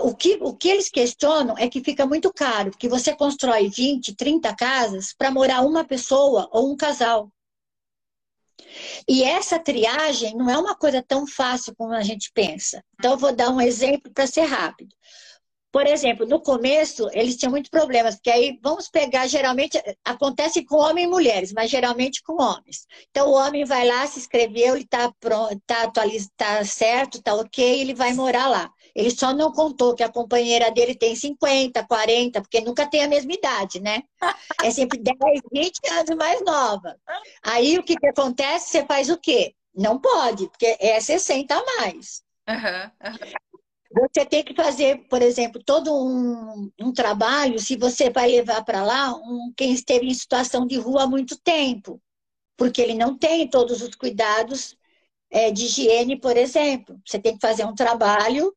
[0.02, 4.14] O que, o que eles questionam é que fica muito caro, porque você constrói 20,
[4.14, 7.30] 30 casas para morar uma pessoa ou um casal.
[9.08, 12.82] E essa triagem não é uma coisa tão fácil como a gente pensa.
[12.98, 14.94] Então, eu vou dar um exemplo para ser rápido.
[15.72, 20.76] Por exemplo, no começo, eles tinham muitos problemas, porque aí vamos pegar, geralmente, acontece com
[20.76, 22.86] homens e mulheres, mas geralmente com homens.
[23.10, 25.12] Então, o homem vai lá, se inscreveu, ele está
[25.52, 28.70] está atualizado, está certo, está ok, ele vai morar lá.
[28.96, 33.08] Ele só não contou que a companheira dele tem 50, 40, porque nunca tem a
[33.08, 34.02] mesma idade, né?
[34.64, 35.16] É sempre 10,
[35.52, 36.96] 20 anos mais nova.
[37.42, 38.70] Aí o que, que acontece?
[38.70, 39.54] Você faz o quê?
[39.74, 42.22] Não pode, porque é 60 a mais.
[42.48, 44.08] Uhum, uhum.
[44.08, 48.82] Você tem que fazer, por exemplo, todo um, um trabalho, se você vai levar para
[48.82, 52.00] lá um, quem esteve em situação de rua há muito tempo,
[52.56, 54.74] porque ele não tem todos os cuidados
[55.30, 56.98] é, de higiene, por exemplo.
[57.04, 58.56] Você tem que fazer um trabalho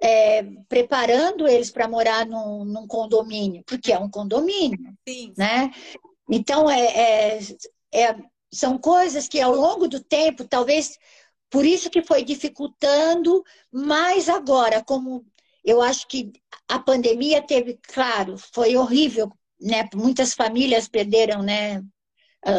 [0.00, 5.34] é, preparando eles para morar num, num, condomínio, porque é um condomínio, Sim.
[5.36, 5.70] né?
[6.30, 7.38] Então, é, é,
[7.92, 8.16] é,
[8.52, 10.98] são coisas que ao longo do tempo, talvez
[11.50, 15.26] por isso que foi dificultando, mas agora, como
[15.64, 16.32] eu acho que
[16.68, 19.86] a pandemia teve, claro, foi horrível, né?
[19.94, 21.82] Muitas famílias perderam, né?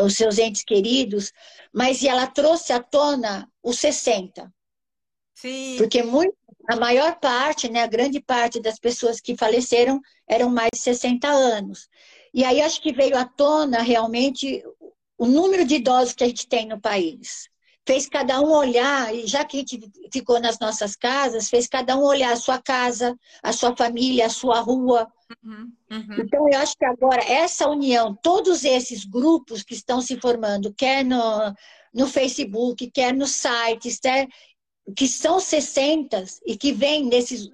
[0.05, 1.31] Os seus entes queridos,
[1.73, 4.53] mas ela trouxe à tona os 60.
[5.33, 5.75] Sim.
[5.77, 6.37] Porque muito
[6.69, 11.27] a maior parte, né, a grande parte das pessoas que faleceram eram mais de 60
[11.27, 11.87] anos.
[12.33, 14.63] E aí acho que veio à tona realmente
[15.17, 17.49] o número de idosos que a gente tem no país.
[17.85, 19.79] Fez cada um olhar, e já que a gente
[20.13, 24.29] ficou nas nossas casas, fez cada um olhar a sua casa, a sua família, a
[24.29, 25.11] sua rua.
[25.43, 26.15] Uhum, uhum.
[26.19, 31.03] Então, eu acho que agora essa união, todos esses grupos que estão se formando, quer
[31.03, 31.53] no,
[31.93, 34.27] no Facebook, quer nos sites, quer,
[34.95, 37.49] que são 60 e que vêm desses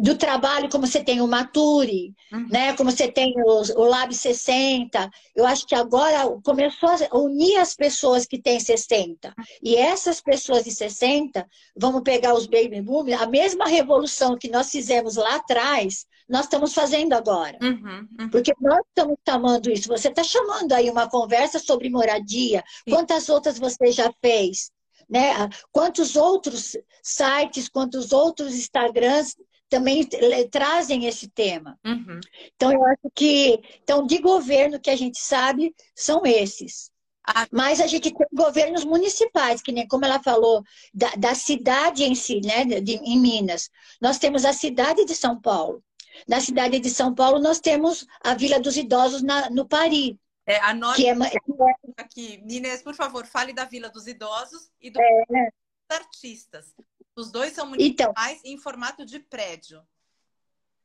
[0.00, 2.48] do trabalho, como você tem o Mature, uhum.
[2.48, 2.74] né?
[2.74, 5.10] como você tem o, o Lab 60.
[5.36, 9.34] Eu acho que agora começou a unir as pessoas que têm 60.
[9.62, 14.70] E essas pessoas de 60, vamos pegar os baby boomers, a mesma revolução que nós
[14.70, 17.58] fizemos lá atrás, nós estamos fazendo agora.
[17.62, 18.30] Uhum, uhum.
[18.30, 19.88] Porque nós estamos chamando isso.
[19.88, 22.64] Você está chamando aí uma conversa sobre moradia.
[22.88, 22.94] Sim.
[22.94, 24.70] Quantas outras você já fez?
[25.10, 25.48] Né?
[25.72, 29.36] Quantos outros sites, quantos outros Instagrams
[29.68, 30.06] também
[30.50, 31.78] trazem esse tema.
[31.84, 32.20] Uhum.
[32.54, 36.90] Então, eu acho que, então, de governo que a gente sabe, são esses.
[37.26, 37.46] Ah.
[37.52, 42.14] Mas a gente tem governos municipais, que nem como ela falou, da, da cidade em
[42.14, 43.70] si, né, de, em Minas.
[44.00, 45.82] Nós temos a cidade de São Paulo.
[46.26, 50.14] Na cidade de São Paulo, nós temos a Vila dos Idosos na, no Paris.
[50.50, 51.14] É, a que é,
[51.96, 52.42] aqui.
[52.48, 55.50] Inês, por favor, fale da Vila dos Idosos e do é,
[55.88, 56.74] artistas.
[57.14, 59.80] Os dois são municipais então, em formato de prédio.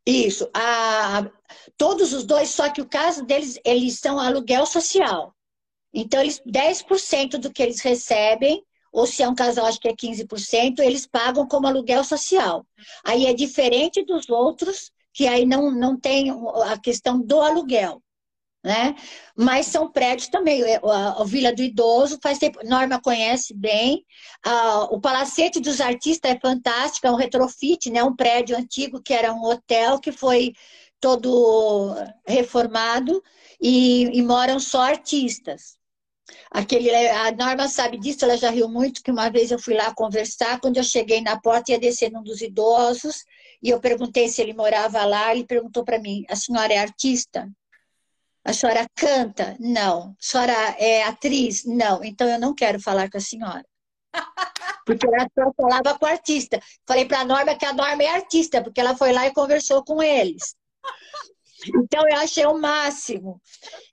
[0.06, 0.48] Isso.
[0.54, 1.28] A,
[1.76, 5.36] todos os dois, só que o caso deles, eles são aluguel social.
[5.92, 9.96] Então, eles 10% do que eles recebem, ou se é um casal, acho que é
[9.96, 12.64] 15%, eles pagam como aluguel social.
[13.04, 16.30] Aí é diferente dos outros, que aí não, não tem
[16.66, 18.04] a questão do aluguel
[18.66, 18.96] né?
[19.38, 20.64] Mas são prédios também.
[20.64, 24.04] É, a, Vila do Idoso faz tempo, Norma conhece bem.
[24.90, 28.04] o Palacete dos Artistas é fantástico, é um retrofit, né?
[28.04, 30.54] Um prédio antigo que era um hotel que foi
[31.00, 31.96] todo
[32.28, 33.22] reformado
[33.62, 35.78] e, e moram só artistas.
[36.50, 39.94] Aquele, a Norma sabe disso, ela já riu muito, que uma vez eu fui lá
[39.94, 43.24] conversar, quando eu cheguei na porta, ia descer num dos idosos,
[43.62, 47.48] e eu perguntei se ele morava lá, ele perguntou para mim, a senhora é artista?
[48.46, 49.58] A senhora canta?
[49.60, 50.12] Não.
[50.12, 51.66] A senhora é atriz?
[51.66, 52.04] Não.
[52.04, 53.66] Então eu não quero falar com a senhora.
[54.86, 56.62] Porque ela só falava com o artista.
[56.88, 59.84] Falei para a Norma que a Norma é artista, porque ela foi lá e conversou
[59.84, 60.56] com eles.
[61.68, 63.42] Então eu achei o máximo.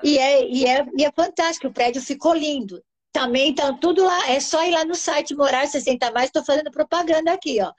[0.05, 2.83] E é, e é, e é fantástico, o prédio ficou lindo.
[3.11, 6.71] Também então tudo lá, é só ir lá no site Morar 60 Mais, estou fazendo
[6.71, 7.73] propaganda aqui, ó.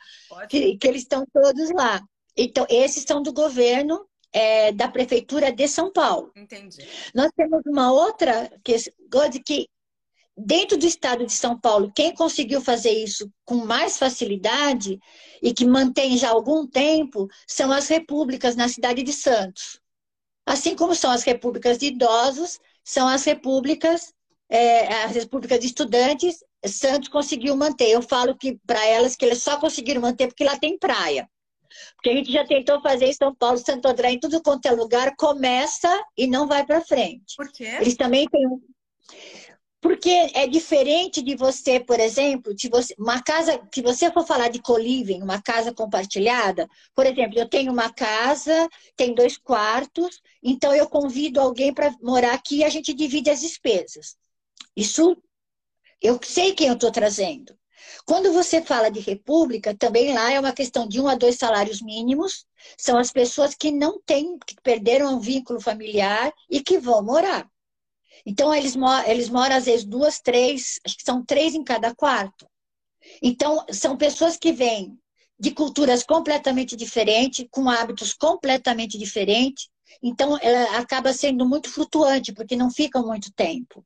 [0.47, 2.01] Que, que, eles estão todos lá.
[2.35, 6.31] Então, esses são do governo é, da Prefeitura de São Paulo.
[6.35, 6.85] Entendi.
[7.13, 9.69] Nós temos uma outra coisa que,
[10.35, 14.99] dentro do estado de São Paulo, quem conseguiu fazer isso com mais facilidade
[15.41, 19.79] e que mantém já algum tempo são as repúblicas na cidade de Santos.
[20.45, 24.13] Assim como são as repúblicas de idosos, são as repúblicas,
[24.49, 27.89] é, as repúblicas de estudantes, Santos conseguiu manter.
[27.89, 31.29] Eu falo que para elas que eles só conseguiram manter porque lá tem praia.
[31.95, 34.71] Porque a gente já tentou fazer em São Paulo, Santo André, em tudo quanto é
[34.71, 37.35] lugar, começa e não vai para frente.
[37.35, 37.65] Por quê?
[37.79, 38.43] Eles também têm.
[39.81, 44.47] Porque é diferente de você, por exemplo, de você, uma casa que você for falar
[44.47, 50.73] de co-living, uma casa compartilhada, por exemplo, eu tenho uma casa, tem dois quartos, então
[50.73, 54.15] eu convido alguém para morar aqui e a gente divide as despesas.
[54.73, 55.17] Isso
[56.01, 57.53] eu sei quem eu estou trazendo.
[58.05, 61.81] Quando você fala de república, também lá é uma questão de um a dois salários
[61.81, 62.45] mínimos.
[62.77, 67.49] São as pessoas que não têm, que perderam um vínculo familiar e que vão morar.
[68.25, 72.47] Então, eles, eles moram, às vezes, duas, três, acho que são três em cada quarto.
[73.21, 74.97] Então, são pessoas que vêm
[75.39, 79.69] de culturas completamente diferentes, com hábitos completamente diferentes.
[80.01, 83.85] Então, ela acaba sendo muito flutuante, porque não ficam muito tempo.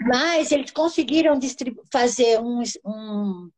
[0.00, 1.38] Mas eles conseguiram
[1.90, 3.50] fazer um, um,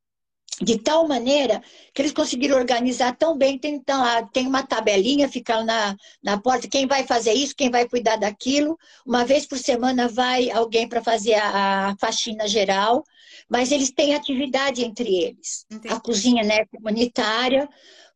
[0.60, 1.62] de tal maneira
[1.92, 3.58] que eles conseguiram organizar tão bem.
[3.58, 7.88] Tem, então, tem uma tabelinha ficando na, na porta, quem vai fazer isso, quem vai
[7.88, 8.78] cuidar daquilo.
[9.04, 13.04] Uma vez por semana vai alguém para fazer a, a, faxina geral,
[13.48, 15.66] mas eles têm atividade entre eles.
[15.70, 15.94] Entendi.
[15.94, 17.68] A cozinha né, comunitária,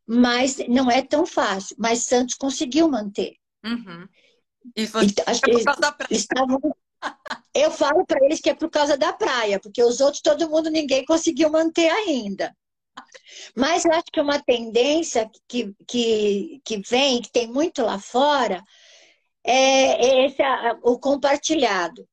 [0.06, 1.76] mas não é tão fácil.
[1.78, 3.34] Mas Santos conseguiu manter.
[3.64, 4.06] Uhum.
[4.76, 5.64] E foi então, acho que eles,
[6.10, 6.60] eles estavam
[7.54, 10.70] eu falo para eles que é por causa da praia, porque os outros, todo mundo,
[10.70, 12.54] ninguém conseguiu manter ainda.
[13.56, 18.62] Mas eu acho que uma tendência que, que, que vem, que tem muito lá fora,
[19.44, 20.42] é, é esse,
[20.82, 22.06] o compartilhado.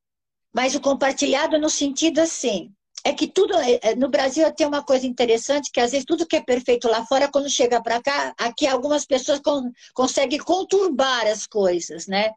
[0.54, 2.72] Mas o compartilhado no sentido assim,
[3.04, 6.26] é que tudo é, é, no Brasil tem uma coisa interessante que às vezes tudo
[6.26, 11.24] que é perfeito lá fora quando chega para cá aqui algumas pessoas con conseguem conturbar
[11.28, 12.32] as coisas né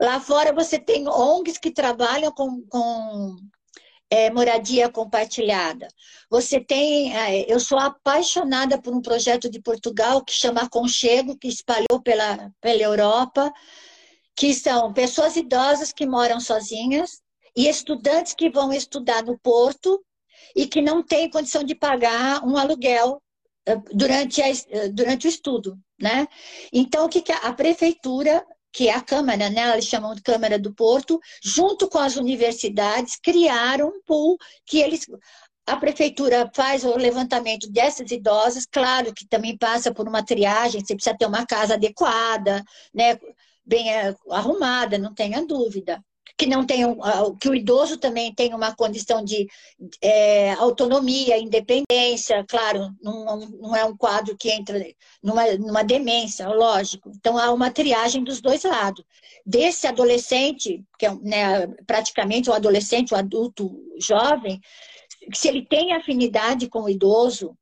[0.00, 3.36] lá fora você tem ONGs que trabalham com, com
[4.10, 5.88] é, moradia compartilhada
[6.30, 11.48] você tem é, eu sou apaixonada por um projeto de Portugal que chama Aconchego que
[11.48, 13.52] espalhou pela pela Europa
[14.34, 17.20] que são pessoas idosas que moram sozinhas
[17.56, 20.00] e estudantes que vão estudar no Porto
[20.54, 23.20] e que não têm condição de pagar um aluguel
[23.66, 26.26] eh, durante, a, eh, durante o estudo, né?
[26.72, 28.44] Então, o que, que a prefeitura,
[28.78, 29.72] que é a Câmara, né?
[29.72, 35.04] Eles chamam de Câmara do Porto, junto com as universidades, criaram um pool que eles
[35.66, 40.94] a prefeitura faz o levantamento dessas idosas, claro que também passa por uma triagem, você
[40.94, 42.62] precisa ter uma casa adequada,
[42.94, 43.18] né,
[43.66, 46.00] bem eh, arrumada, não tenha dúvida
[46.38, 46.96] que não tenham,
[47.40, 49.48] que o idoso também tenha uma condição de
[50.00, 54.80] é, autonomia, independência, claro, não, não, é um quadro que entra
[55.20, 57.10] numa, numa demência, lógico.
[57.16, 59.04] Então há uma triagem dos dois lados.
[59.44, 64.60] Desse adolescente, que é né, praticamente o adolescente, o adulto jovem,
[65.34, 67.58] se ele tem afinidade com o idoso,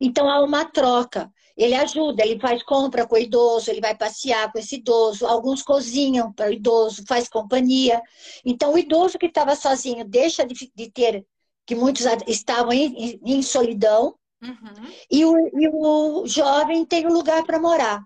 [0.00, 1.30] então há uma troca.
[1.56, 5.62] Ele ajuda, ele faz compra com o idoso, ele vai passear com esse idoso, alguns
[5.62, 8.02] cozinham para o idoso, faz companhia.
[8.44, 11.24] Então, o idoso que estava sozinho deixa de, de, ter,
[11.64, 14.92] que muitos estavam em, em solidão, uhum.
[15.08, 18.04] e, o, e o jovem tem um lugar para morar.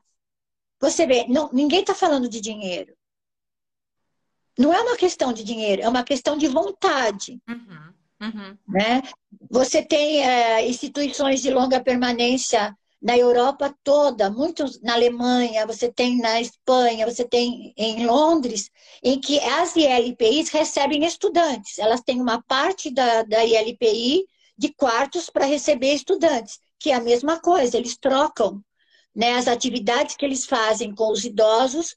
[0.80, 2.94] Você vê, não, ninguém está falando de dinheiro.
[4.59, 7.40] Não é uma questão de dinheiro, é uma questão de vontade.
[7.49, 7.94] Uhum.
[8.20, 8.59] Uhum.
[8.68, 9.03] Né?
[9.49, 16.18] Você tem é, instituições de longa permanência na Europa toda, muitos na Alemanha, você tem
[16.18, 18.70] na Espanha, você tem em Londres,
[19.03, 21.78] em que as ILPIs recebem estudantes.
[21.78, 24.26] Elas têm uma parte da, da ILPI
[24.57, 28.62] de quartos para receber estudantes, que é a mesma coisa, eles trocam
[29.14, 31.96] né, as atividades que eles fazem com os idosos,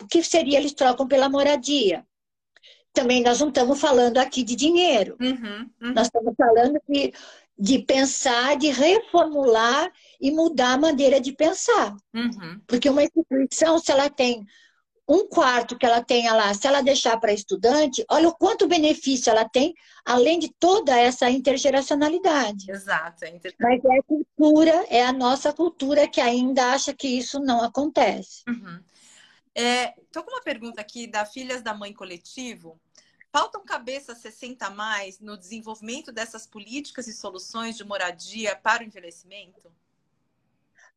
[0.00, 2.06] o que seria eles trocam pela moradia.
[2.92, 5.16] Também nós não estamos falando aqui de dinheiro.
[5.20, 5.92] Uhum, uhum.
[5.92, 7.12] Nós estamos falando de,
[7.58, 9.90] de pensar, de reformular
[10.20, 11.96] e mudar a maneira de pensar.
[12.14, 12.60] Uhum.
[12.66, 14.46] Porque uma instituição, se ela tem
[15.08, 19.30] um quarto que ela tenha lá, se ela deixar para estudante, olha o quanto benefício
[19.30, 19.72] ela tem,
[20.04, 22.70] além de toda essa intergeracionalidade.
[22.70, 23.24] Exato.
[23.24, 23.54] É inter...
[23.60, 28.42] Mas é a cultura, é a nossa cultura que ainda acha que isso não acontece.
[28.48, 28.80] Uhum.
[29.54, 32.78] Estou é, com uma pergunta aqui da Filhas da Mãe Coletivo.
[33.32, 38.86] Faltam cabeças 60 a mais no desenvolvimento dessas políticas e soluções de moradia para o
[38.86, 39.70] envelhecimento?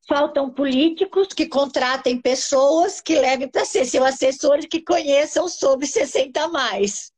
[0.07, 6.47] Faltam políticos que contratem pessoas que levem para ser seus assessores que conheçam sobre 60
[6.47, 7.11] mais.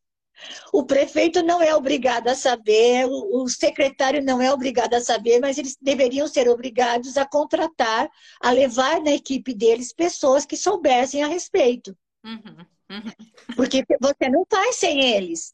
[0.74, 5.58] O prefeito não é obrigado a saber, o secretário não é obrigado a saber, mas
[5.58, 8.10] eles deveriam ser obrigados a contratar,
[8.42, 11.96] a levar na equipe deles pessoas que soubessem a respeito.
[12.24, 13.56] Uhum, uhum.
[13.56, 15.54] Porque você não faz sem eles.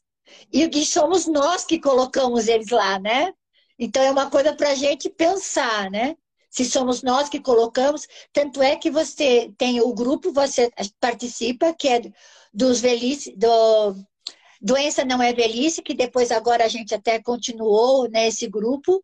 [0.52, 3.32] E somos nós que colocamos eles lá, né?
[3.78, 6.16] Então é uma coisa para a gente pensar, né?
[6.50, 8.06] se somos nós que colocamos.
[8.32, 10.70] Tanto é que você tem o grupo, você
[11.00, 12.02] participa, que é
[12.52, 13.94] dos velhice, do
[14.60, 19.00] Doença Não é Velhice, que depois agora a gente até continuou nesse né, grupo,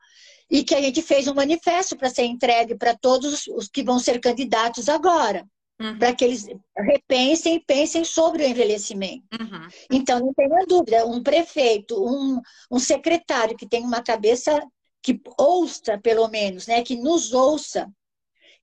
[0.50, 3.98] e que a gente fez um manifesto para ser entregue para todos os que vão
[3.98, 5.46] ser candidatos agora.
[5.80, 5.98] Uhum.
[5.98, 6.46] Para que eles
[6.76, 9.24] repensem e pensem sobre o envelhecimento.
[9.40, 9.68] Uhum.
[9.90, 14.60] Então, não tenha dúvida, um prefeito, um, um secretário que tem uma cabeça
[15.02, 17.92] que ouça, pelo menos, né, que nos ouça,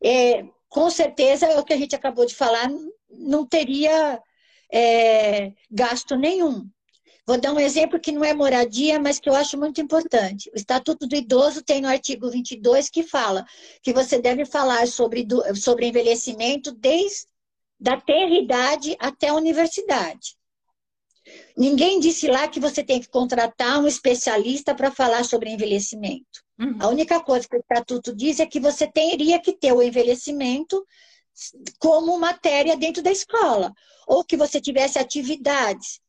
[0.04, 2.70] é, com certeza é o que a gente acabou de falar,
[3.10, 4.20] não teria
[4.72, 6.68] é, gasto nenhum.
[7.26, 10.50] Vou dar um exemplo que não é moradia, mas que eu acho muito importante.
[10.54, 13.46] O Estatuto do Idoso tem no artigo 22 que fala
[13.84, 17.30] que você deve falar sobre, sobre envelhecimento desde
[17.80, 20.36] da tenra idade até a universidade.
[21.58, 26.44] Ninguém disse lá que você tem que contratar um especialista para falar sobre envelhecimento.
[26.60, 26.78] Uhum.
[26.80, 30.86] A única coisa que o estatuto diz é que você teria que ter o envelhecimento
[31.80, 33.74] como matéria dentro da escola,
[34.06, 36.01] ou que você tivesse atividades.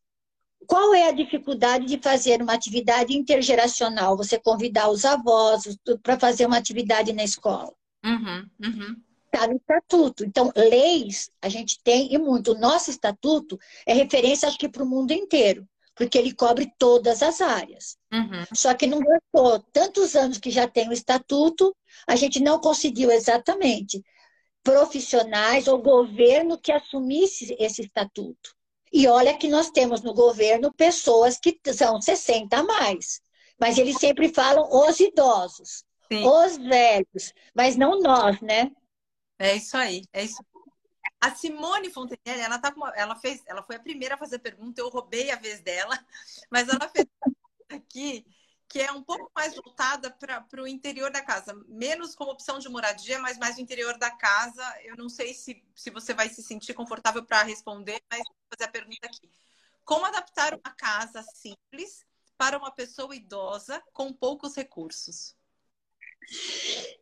[0.67, 4.17] Qual é a dificuldade de fazer uma atividade intergeracional?
[4.17, 5.65] Você convidar os avós
[6.03, 7.73] para fazer uma atividade na escola.
[8.05, 8.97] Uhum, uhum
[9.35, 10.25] está no estatuto.
[10.25, 12.53] Então, leis a gente tem e muito.
[12.53, 17.23] O nosso estatuto é referência, acho que, para o mundo inteiro, porque ele cobre todas
[17.23, 17.97] as áreas.
[18.13, 18.45] Uhum.
[18.55, 21.75] Só que não gastou tantos anos que já tem o estatuto,
[22.07, 24.03] a gente não conseguiu exatamente
[24.63, 28.55] profissionais ou governo que assumisse esse estatuto.
[28.93, 33.23] E olha que nós temos no governo pessoas que são 60 a mais.
[33.59, 36.27] Mas eles sempre falam os idosos, Sim.
[36.27, 38.71] os velhos, mas não nós, né?
[39.39, 40.45] É isso aí, é isso.
[41.21, 44.81] A Simone Fontenelle, ela tá uma, ela fez, ela foi a primeira a fazer pergunta,
[44.81, 45.97] eu roubei a vez dela,
[46.51, 47.07] mas ela fez
[47.71, 48.27] aqui
[48.73, 52.71] que é um pouco mais voltada para o interior da casa, menos como opção de
[52.71, 54.65] moradia, mas mais o interior da casa.
[54.83, 58.65] Eu não sei se, se você vai se sentir confortável para responder, mas vou fazer
[58.65, 59.31] a pergunta aqui.
[59.85, 62.07] Como adaptar uma casa simples
[62.39, 65.37] para uma pessoa idosa com poucos recursos?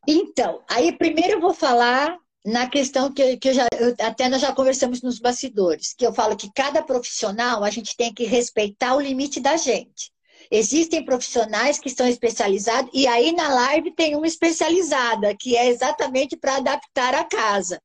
[0.08, 4.40] Então, aí primeiro eu vou falar na questão que, que eu já, eu, até nós
[4.40, 8.96] já conversamos nos bastidores, que eu falo que cada profissional a gente tem que respeitar
[8.96, 10.10] o limite da gente.
[10.50, 16.36] Existem profissionais que estão especializados, e aí na live tem uma especializada, que é exatamente
[16.36, 17.80] para adaptar a casa.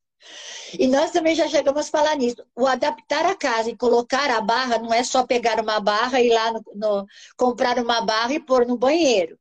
[0.78, 2.44] E nós também já chegamos a falar nisso.
[2.56, 6.28] O adaptar a casa e colocar a barra não é só pegar uma barra e
[6.28, 7.06] ir lá no, no,
[7.38, 9.38] comprar uma barra e pôr no banheiro.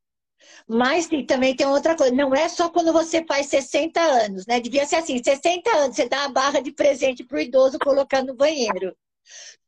[0.67, 4.59] Mas também tem outra coisa, não é só quando você faz 60 anos, né?
[4.59, 8.23] Devia ser assim, 60 anos, você dá a barra de presente para o idoso colocar
[8.23, 8.95] no banheiro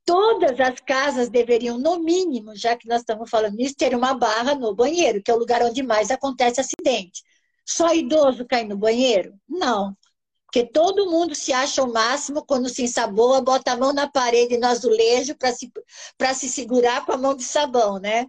[0.07, 4.55] todas as casas deveriam, no mínimo, já que nós estamos falando nisso, ter uma barra
[4.55, 7.21] no banheiro, que é o lugar onde mais acontece acidente.
[7.65, 9.37] Só idoso cai no banheiro?
[9.47, 9.93] Não.
[10.45, 14.57] Porque todo mundo se acha o máximo quando se ensaboa, bota a mão na parede
[14.57, 15.69] no azulejo para se,
[16.35, 18.25] se segurar com a mão de sabão, né?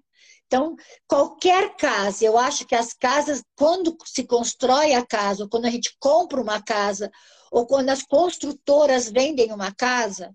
[0.46, 0.74] Então,
[1.06, 5.70] qualquer casa, eu acho que as casas, quando se constrói a casa, ou quando a
[5.70, 7.08] gente compra uma casa,
[7.52, 10.34] ou quando as construtoras vendem uma casa,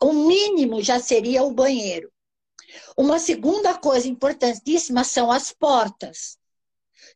[0.00, 2.10] o mínimo já seria o banheiro.
[2.96, 6.38] Uma segunda coisa importantíssima são as portas.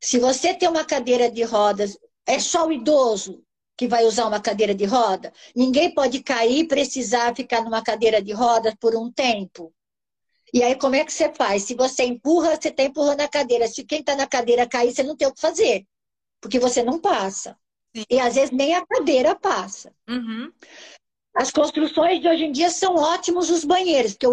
[0.01, 3.45] Se você tem uma cadeira de rodas, é só o idoso
[3.77, 5.33] que vai usar uma cadeira de roda.
[5.55, 9.73] Ninguém pode cair e precisar ficar numa cadeira de rodas por um tempo.
[10.53, 11.65] E aí, como é que você faz?
[11.65, 13.67] Se você empurra, você está empurrando a cadeira.
[13.67, 15.87] Se quem está na cadeira cair, você não tem o que fazer,
[16.41, 17.57] porque você não passa.
[17.95, 18.05] Sim.
[18.11, 19.93] E às vezes nem a cadeira passa.
[20.09, 20.53] Uhum.
[21.35, 24.27] As construções de hoje em dia são ótimos os banheiros, porque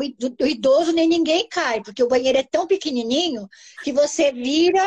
[0.44, 3.48] o idoso nem ninguém cai, porque o banheiro é tão pequenininho
[3.84, 4.84] que você vira,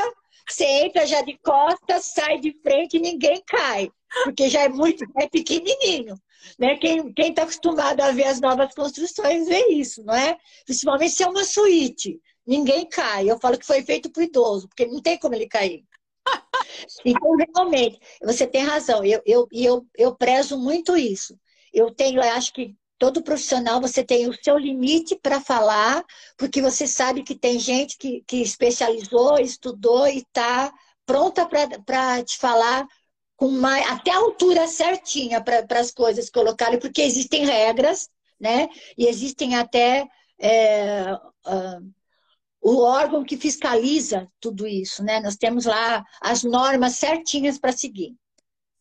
[0.46, 3.90] você entra já de costas, sai de frente e ninguém cai,
[4.24, 6.14] porque já é muito é pequenininho.
[6.58, 6.76] Né?
[6.76, 10.36] Quem está acostumado a ver as novas construções vê isso, não é?
[10.66, 12.20] Principalmente se é uma suíte.
[12.46, 13.30] Ninguém cai.
[13.30, 15.82] Eu falo que foi feito para o idoso, porque não tem como ele cair.
[17.04, 19.04] Então, realmente, você tem razão.
[19.04, 21.38] Eu, eu, eu, eu prezo muito isso
[21.72, 26.04] eu tenho, eu acho que todo profissional você tem o seu limite para falar,
[26.36, 30.72] porque você sabe que tem gente que, que especializou, estudou e está
[31.04, 31.48] pronta
[31.84, 32.86] para te falar
[33.36, 38.08] com mais, até a altura certinha para as coisas colocarem, porque existem regras,
[38.40, 38.68] né?
[38.96, 40.06] E existem até
[40.38, 41.92] é, uh,
[42.60, 45.18] o órgão que fiscaliza tudo isso, né?
[45.18, 48.14] Nós temos lá as normas certinhas para seguir.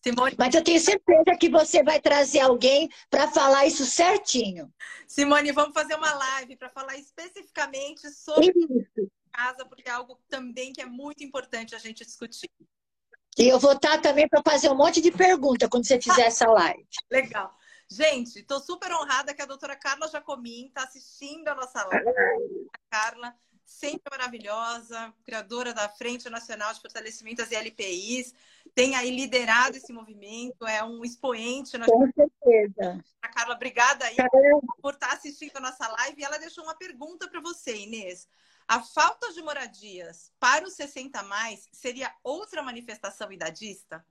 [0.04, 0.36] Simone...
[0.38, 4.74] Mas eu tenho certeza que você vai trazer alguém para falar isso certinho.
[5.08, 9.12] Simone, vamos fazer uma live para falar especificamente sobre isso.
[9.32, 12.50] casa, porque é algo também que é muito importante a gente discutir.
[13.38, 16.48] E eu vou estar também para fazer um monte de pergunta quando você fizer essa
[16.48, 16.86] live.
[17.10, 17.56] Legal.
[17.90, 22.10] Gente, estou super honrada que a doutora Carla Jacomin está assistindo a nossa live.
[22.74, 23.36] A Carla,
[23.66, 28.34] sempre maravilhosa, criadora da Frente Nacional de Fortalecimento às LPIs
[28.74, 31.78] tem aí liderado esse movimento, é um expoente.
[31.78, 33.04] Com certeza.
[33.22, 34.16] A Carla, obrigada aí
[34.82, 36.22] por estar assistindo a nossa live.
[36.22, 38.28] E ela deixou uma pergunta para você, Inês.
[38.68, 44.06] A falta de moradias para os 60 mais seria outra manifestação idadista?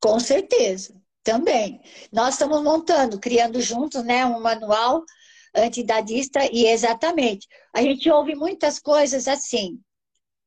[0.00, 0.94] Com certeza,
[1.24, 1.82] também.
[2.12, 5.04] Nós estamos montando, criando juntos, né, um manual
[5.54, 7.48] antidadista e exatamente.
[7.74, 9.80] A gente ouve muitas coisas assim.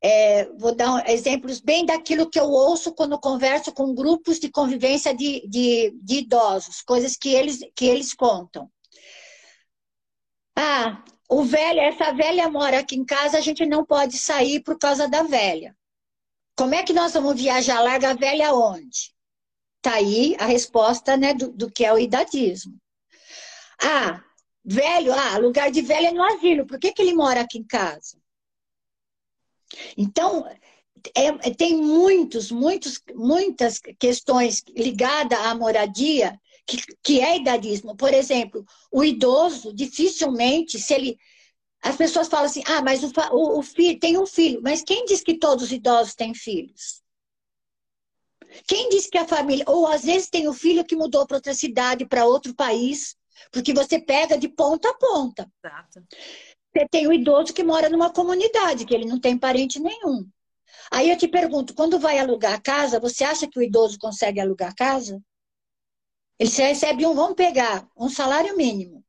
[0.03, 5.15] É, vou dar exemplos bem daquilo que eu ouço quando converso com grupos de convivência
[5.15, 8.69] de, de, de idosos, coisas que eles, que eles contam.
[10.57, 14.77] Ah, o velho, essa velha mora aqui em casa, a gente não pode sair por
[14.77, 15.75] causa da velha.
[16.57, 17.81] Como é que nós vamos viajar?
[17.81, 19.13] Larga a velha onde?
[19.81, 22.77] Tá aí a resposta né, do, do que é o idadismo.
[23.81, 24.21] Ah,
[24.63, 26.67] velho, ah, lugar de velho é no asilo.
[26.67, 28.20] Por que, que ele mora aqui em casa?
[29.97, 30.45] Então,
[31.15, 37.95] é, tem muitos, muitos, muitas questões ligadas à moradia que, que é idadismo.
[37.95, 41.17] Por exemplo, o idoso, dificilmente, se ele.
[41.84, 44.61] As pessoas falam assim, ah, mas o, o, o filho tem um filho.
[44.61, 47.01] Mas quem diz que todos os idosos têm filhos?
[48.67, 49.65] Quem diz que a família.
[49.67, 53.15] Ou às vezes tem o um filho que mudou para outra cidade, para outro país,
[53.51, 55.49] porque você pega de ponta a ponta.
[55.63, 56.03] Exato.
[56.74, 60.28] Você tem o idoso que mora numa comunidade, que ele não tem parente nenhum.
[60.89, 64.39] Aí eu te pergunto, quando vai alugar a casa, você acha que o idoso consegue
[64.39, 65.22] alugar a casa?
[66.39, 69.03] Ele recebe um, vamos pegar, um salário mínimo.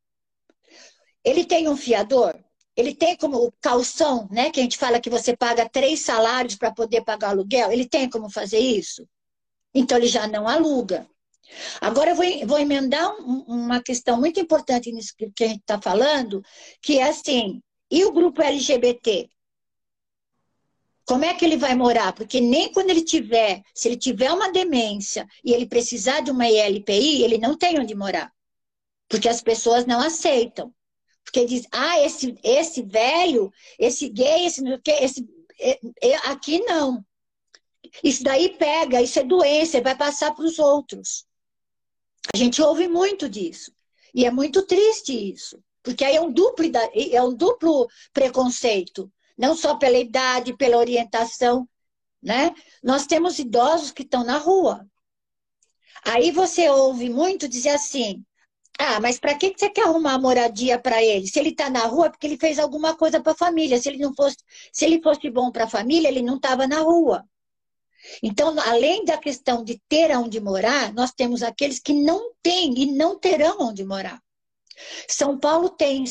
[1.25, 2.39] Ele tem um fiador?
[2.77, 4.51] Ele tem como o calção, né?
[4.51, 7.71] Que a gente fala que você paga três salários para poder pagar aluguel.
[7.71, 9.07] Ele tem como fazer isso?
[9.75, 11.07] Então ele já não aluga.
[11.81, 15.81] Agora eu vou, vou emendar um, uma questão muito importante nisso que, a gente está
[15.81, 16.43] falando,
[16.81, 19.29] que é assim, e o grupo LGBT?
[21.05, 22.13] Como é que ele vai morar?
[22.13, 26.49] Porque nem quando ele tiver, se ele tiver uma demência e ele precisar de uma
[26.49, 28.33] ILPI, ele não tem onde morar.
[29.09, 30.73] Porque as pessoas não aceitam.
[31.25, 34.63] Porque diz, ah, esse, esse velho, esse gay, esse,
[35.01, 35.29] esse,
[36.25, 37.05] aqui não.
[38.03, 41.27] Isso daí pega, isso é doença, vai passar para os outros.
[42.33, 43.73] A gente ouve muito disso.
[44.15, 45.63] E é muito triste isso.
[45.83, 46.65] Porque aí é um duplo,
[46.95, 49.11] é um duplo preconceito.
[49.37, 51.69] Não só pela idade, pela orientação,
[52.23, 52.55] né?
[52.83, 54.87] Nós temos idosos que estão na rua.
[56.05, 58.25] Aí você ouve muito dizer assim:
[58.79, 61.27] ah, mas para que você quer arrumar moradia para ele?
[61.27, 63.79] Se ele está na rua, é porque ele fez alguma coisa para a família.
[63.81, 64.37] Se ele não fosse,
[64.73, 67.25] se ele fosse bom para a família, ele não estava na rua.
[68.23, 72.93] Então, além da questão de ter onde morar, nós temos aqueles que não têm e
[72.93, 74.21] não terão onde morar.
[75.09, 76.05] São Paulo tem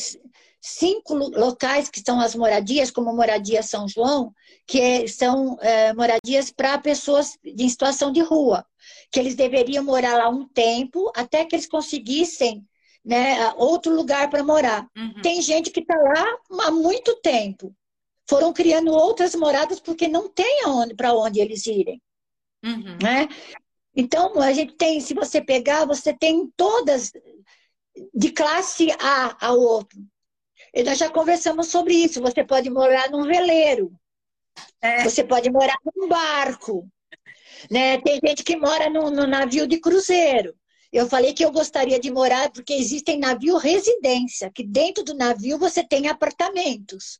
[0.60, 4.32] cinco locais que são as moradias, como Moradia São João,
[4.66, 8.64] que é, são é, moradias para pessoas em situação de rua
[9.10, 12.64] que eles deveriam morar lá um tempo até que eles conseguissem
[13.04, 14.86] né, outro lugar para morar.
[14.96, 15.20] Uhum.
[15.22, 17.74] Tem gente que está lá há muito tempo.
[18.28, 20.62] Foram criando outras moradas porque não tem
[20.96, 22.00] para onde eles irem.
[22.64, 22.98] Uhum.
[23.02, 23.28] Né?
[23.94, 27.12] Então, a gente tem, se você pegar, você tem todas
[28.14, 30.00] de classe A a outro.
[30.74, 32.20] E nós já conversamos sobre isso.
[32.22, 33.92] Você pode morar num veleiro.
[34.80, 35.02] É.
[35.04, 36.88] Você pode morar num barco.
[37.70, 38.00] Né?
[38.00, 40.54] Tem gente que mora no, no navio de cruzeiro.
[40.92, 45.58] Eu falei que eu gostaria de morar porque existem navio residência, que dentro do navio
[45.58, 47.18] você tem apartamentos.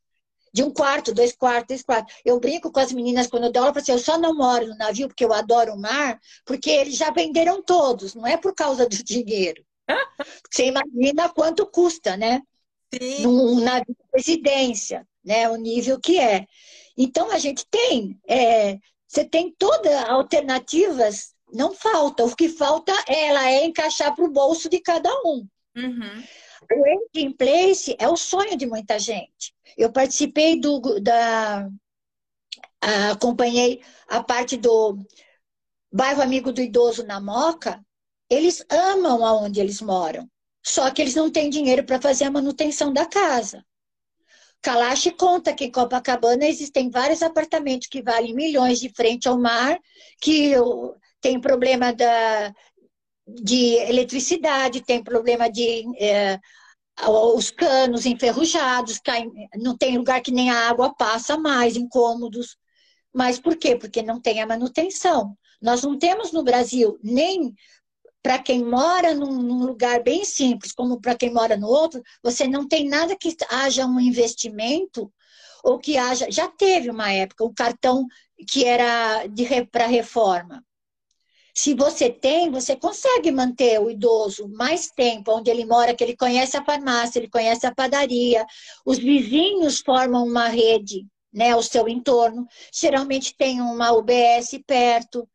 [0.53, 2.15] De um quarto, dois quartos, três quartos.
[2.25, 4.67] Eu brinco com as meninas quando eu dou aula, eu, assim, eu só não moro
[4.67, 8.55] no navio porque eu adoro o mar, porque eles já venderam todos, não é por
[8.55, 9.65] causa do dinheiro.
[10.51, 12.43] Você imagina quanto custa, né?
[12.93, 13.23] Sim.
[13.23, 15.49] Num navio de residência, né?
[15.49, 16.47] O nível que é.
[16.97, 18.79] Então a gente tem é,
[19.13, 22.25] você tem todas alternativas, não falta.
[22.25, 25.47] O que falta é ela é encaixar para o bolso de cada um.
[25.77, 26.25] Uhum.
[26.71, 26.85] O
[27.17, 29.55] Aging Place é o sonho de muita gente.
[29.77, 31.69] Eu participei do da
[33.11, 34.99] acompanhei a parte do
[35.93, 37.85] bairro amigo do idoso na Moca.
[38.29, 40.29] Eles amam aonde eles moram,
[40.65, 43.65] só que eles não têm dinheiro para fazer a manutenção da casa.
[44.63, 49.79] Kalash conta que em Copacabana existem vários apartamentos que valem milhões de frente ao mar,
[50.21, 50.55] que
[51.21, 52.55] tem problema da,
[53.27, 56.39] de eletricidade, tem problema de é,
[57.09, 62.57] os canos enferrujados, caem, não tem lugar que nem a água passa mais, incômodos.
[63.13, 63.77] Mas por quê?
[63.77, 65.37] Porque não tem a manutenção.
[65.61, 67.55] Nós não temos no Brasil nem
[68.23, 72.47] para quem mora num, num, lugar bem simples, como para quem mora no outro, você
[72.47, 75.13] não tem nada que haja um investimento
[75.65, 76.31] ou que haja.
[76.31, 78.07] Já teve uma época um cartão
[78.49, 79.25] que era
[79.71, 80.65] para reforma.
[81.55, 86.17] Se você tem, você consegue manter o idoso mais tempo onde ele mora, que ele
[86.17, 88.47] conhece a farmácia, ele conhece a padaria,
[88.87, 92.47] os vizinhos formam uma rede, né, ao seu entorno.
[92.73, 95.29] Geralmente tem uma UBS perto.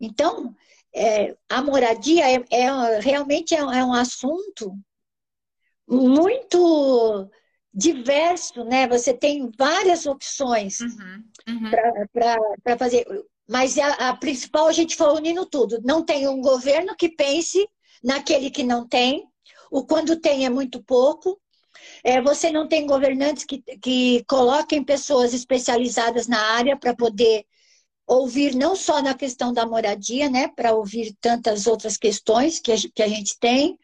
[0.00, 0.54] Então,
[0.94, 4.76] é, a moradia é, é realmente é, é, um assunto
[5.86, 7.28] muito
[7.72, 8.88] diverso, né?
[8.88, 11.70] Você tem várias opções uhum, uhum.
[12.12, 13.06] para fazer.
[13.50, 15.80] Mas a, a, principal, a gente falou unindo tudo.
[15.82, 17.68] Não tem um governo que pense
[18.00, 19.26] naquele que não tem.
[19.72, 21.36] O quando tem é muito pouco.
[22.04, 27.44] É, você não tem governantes que, que coloquem pessoas especializadas na área para poder
[28.06, 32.76] ouvir não só na questão da moradia, né, para ouvir tantas outras questões que a,
[32.94, 33.76] que a gente tem,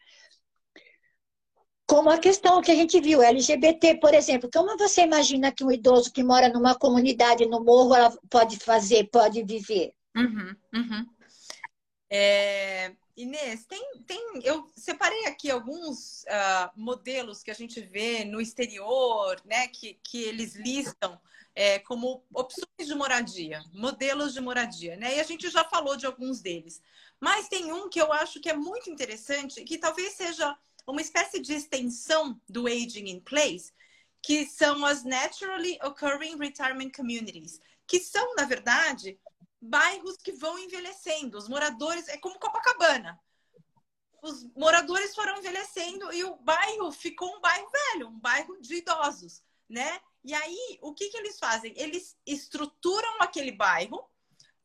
[1.87, 4.49] como a questão que a gente viu, LGBT, por exemplo.
[4.53, 9.09] Como você imagina que um idoso que mora numa comunidade no morro ela pode fazer,
[9.09, 9.93] pode viver?
[10.15, 11.05] Uhum, uhum.
[12.09, 18.41] É, Inês, tem, tem, eu separei aqui alguns uh, modelos que a gente vê no
[18.41, 21.19] exterior, né, que, que eles listam
[21.55, 25.15] é, como opções de moradia, modelos de moradia, né?
[25.15, 26.79] E a gente já falou de alguns deles.
[27.19, 30.55] Mas tem um que eu acho que é muito interessante, que talvez seja
[30.87, 33.73] uma espécie de extensão do aging in place,
[34.21, 39.19] que são as Naturally Occurring Retirement Communities, que são, na verdade,
[39.61, 41.37] bairros que vão envelhecendo.
[41.37, 43.19] Os moradores, é como Copacabana.
[44.21, 49.43] Os moradores foram envelhecendo e o bairro ficou um bairro velho, um bairro de idosos,
[49.69, 50.01] né?
[50.23, 51.73] E aí, o que, que eles fazem?
[51.77, 54.09] Eles estruturam aquele bairro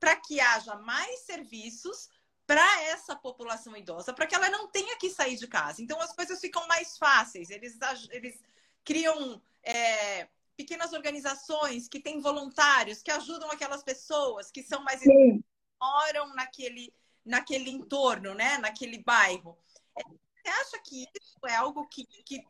[0.01, 2.09] para que haja mais serviços
[2.47, 5.83] para essa população idosa, para que ela não tenha que sair de casa.
[5.83, 7.51] Então, as coisas ficam mais fáceis.
[7.51, 7.79] Eles,
[8.11, 8.43] eles
[8.85, 15.43] criam é, pequenas organizações que têm voluntários que ajudam aquelas pessoas que são mais Sim.
[15.81, 16.93] moram naquele
[17.25, 19.57] naquele entorno, né, naquele bairro.
[19.97, 22.45] É, você acha que isso é algo que, que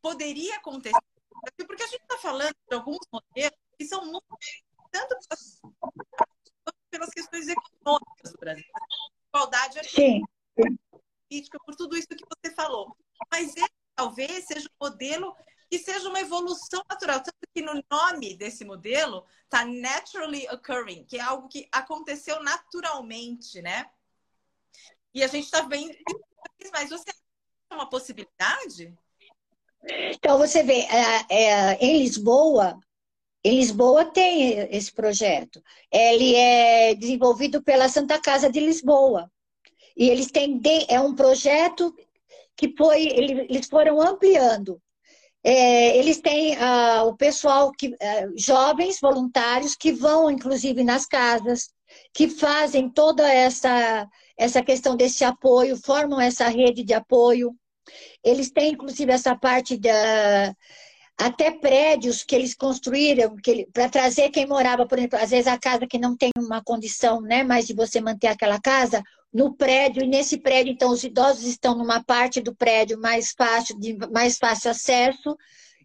[0.00, 0.98] poderia acontecer?
[1.66, 4.38] Porque a gente está falando de alguns modelos que são muito
[4.90, 5.16] tanto
[6.94, 8.64] pelas questões econômicas do Brasil,
[9.28, 10.22] igualdade Sim.
[11.28, 12.96] política, por tudo isso que você falou.
[13.32, 15.36] Mas esse talvez seja um modelo
[15.68, 17.20] que seja uma evolução natural.
[17.20, 23.60] Tanto que no nome desse modelo está naturally occurring, que é algo que aconteceu naturalmente,
[23.60, 23.90] né?
[25.12, 25.96] E a gente está vendo
[26.72, 27.10] mas você
[27.70, 28.96] é uma possibilidade?
[29.82, 32.78] Então, você vê, é, é, em Lisboa,
[33.44, 35.62] em Lisboa tem esse projeto.
[35.92, 39.30] Ele é desenvolvido pela Santa Casa de Lisboa.
[39.96, 41.94] E eles têm, é um projeto
[42.56, 44.80] que foi, eles foram ampliando.
[45.46, 51.68] É, eles têm ah, o pessoal, que, ah, jovens voluntários, que vão, inclusive, nas casas,
[52.14, 57.54] que fazem toda essa, essa questão desse apoio, formam essa rede de apoio.
[58.24, 60.54] Eles têm, inclusive, essa parte da.
[61.16, 65.58] Até prédios que eles construíram que para trazer quem morava, por exemplo, às vezes a
[65.58, 69.02] casa que não tem uma condição né, mais de você manter aquela casa,
[69.34, 73.78] no prédio, e nesse prédio, então, os idosos estão numa parte do prédio mais fácil,
[73.80, 75.36] de mais fácil acesso,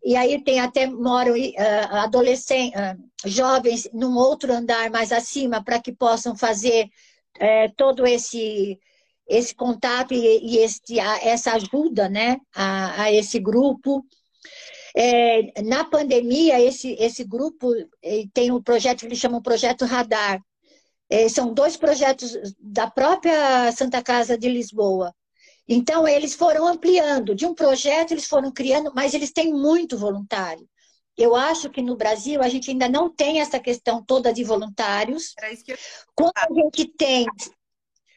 [0.04, 5.82] e aí tem até moram uh, adolescentes, uh, jovens num outro andar mais acima para
[5.82, 6.86] que possam fazer
[7.38, 8.80] uh, todo esse
[9.28, 14.04] esse contato e, e esse, a, essa ajuda né, a, a esse grupo.
[14.96, 17.72] É, na pandemia, esse, esse grupo
[18.04, 20.42] eh, tem um projeto que eles chamam Projeto Radar,
[21.10, 25.14] é, são dois projetos da própria Santa Casa de Lisboa.
[25.68, 27.36] Então, eles foram ampliando.
[27.36, 30.68] De um projeto, eles foram criando, mas eles têm muito voluntário.
[31.18, 35.34] Eu acho que no Brasil a gente ainda não tem essa questão toda de voluntários.
[36.16, 37.26] Quando a gente tem,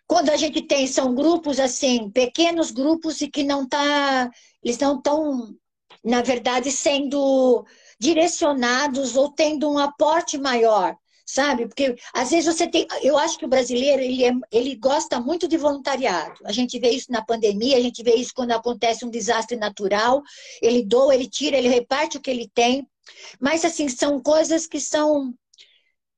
[0.06, 4.30] quando a gente tem são grupos assim, pequenos grupos e que não tá,
[4.62, 5.54] eles não estão,
[6.04, 7.64] na verdade, sendo
[7.98, 10.96] direcionados ou tendo um aporte maior
[11.32, 11.66] sabe?
[11.66, 12.86] Porque às vezes você tem.
[13.02, 16.34] Eu acho que o brasileiro ele, é, ele gosta muito de voluntariado.
[16.44, 20.22] A gente vê isso na pandemia, a gente vê isso quando acontece um desastre natural.
[20.60, 22.86] Ele doa, ele tira, ele reparte o que ele tem.
[23.40, 25.34] Mas assim, são coisas que são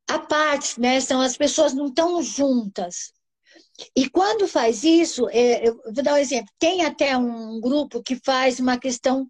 [0.08, 1.00] à parte, né?
[1.00, 3.12] São as pessoas não estão juntas.
[3.96, 6.52] E quando faz isso, é, eu vou dar um exemplo.
[6.58, 9.28] Tem até um grupo que faz uma questão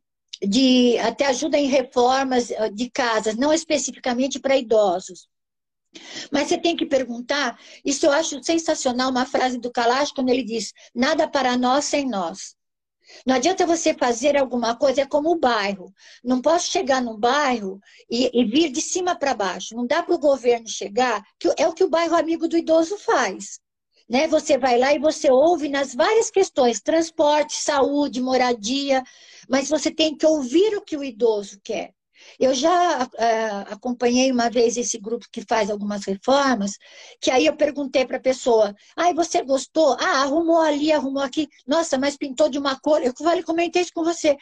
[0.49, 5.29] de até ajuda em reformas de casas, não especificamente para idosos.
[6.33, 10.43] Mas você tem que perguntar, isso eu acho sensacional, uma frase do Kalash, quando ele
[10.43, 12.57] diz, nada para nós sem nós.
[13.27, 15.93] Não adianta você fazer alguma coisa, é como o bairro.
[16.23, 17.79] Não posso chegar num bairro
[18.11, 19.75] e, e vir de cima para baixo.
[19.77, 22.97] Não dá para o governo chegar, que é o que o bairro amigo do idoso
[22.99, 23.61] faz.
[24.09, 24.27] Né?
[24.29, 29.03] Você vai lá e você ouve nas várias questões, transporte, saúde, moradia,
[29.49, 31.93] mas você tem que ouvir o que o idoso quer.
[32.39, 36.73] Eu já uh, acompanhei uma vez esse grupo que faz algumas reformas,
[37.21, 39.97] que aí eu perguntei para a pessoa: ai, ah, você gostou?
[39.99, 41.49] Ah, arrumou ali, arrumou aqui.
[41.67, 43.03] Nossa, mas pintou de uma cor.
[43.03, 44.37] Eu falei, comentei isso com você.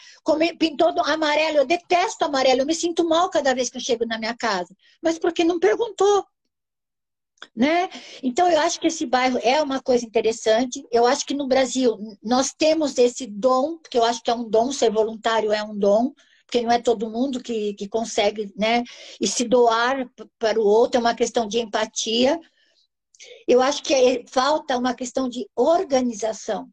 [0.58, 1.58] Pintou do amarelo.
[1.58, 2.60] Eu detesto amarelo.
[2.60, 4.74] Eu me sinto mal cada vez que eu chego na minha casa.
[5.02, 6.24] Mas porque não perguntou?
[7.54, 7.88] Né?
[8.22, 10.86] Então, eu acho que esse bairro é uma coisa interessante.
[10.90, 14.48] Eu acho que no Brasil nós temos esse dom, porque eu acho que é um
[14.48, 16.12] dom, ser voluntário é um dom
[16.52, 18.84] porque não é todo mundo que, que consegue, né?
[19.18, 20.06] E se doar
[20.38, 22.38] para o outro é uma questão de empatia.
[23.48, 26.68] Eu acho que é, falta uma questão de organização,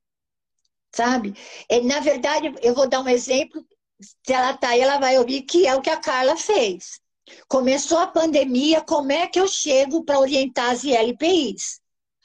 [0.93, 1.34] sabe?
[1.70, 3.65] É, na verdade, eu vou dar um exemplo.
[4.01, 6.99] Se ela está aí, ela vai ouvir que é o que a Carla fez.
[7.47, 11.80] Começou a pandemia, como é que eu chego para orientar as ILPIs?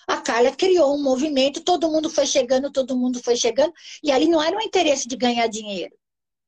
[0.07, 4.29] A Carla criou um movimento, todo mundo foi chegando, todo mundo foi chegando, e ali
[4.29, 5.95] não era um interesse de ganhar dinheiro.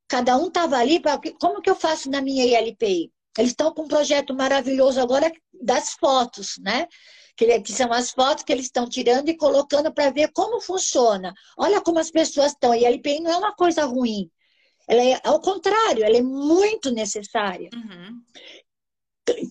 [0.08, 3.10] Cada um estava ali, pra, como que eu faço na minha ILPI?
[3.38, 6.86] Eles estão com um projeto maravilhoso agora das fotos, né?
[7.36, 11.34] Que, são as fotos que eles estão tirando e colocando para ver como funciona.
[11.58, 12.74] Olha como as pessoas estão.
[12.74, 14.30] E a ILPI não é uma coisa ruim.
[14.88, 17.70] Ela é ao contrário, ela é muito necessária.
[17.74, 18.22] Uhum.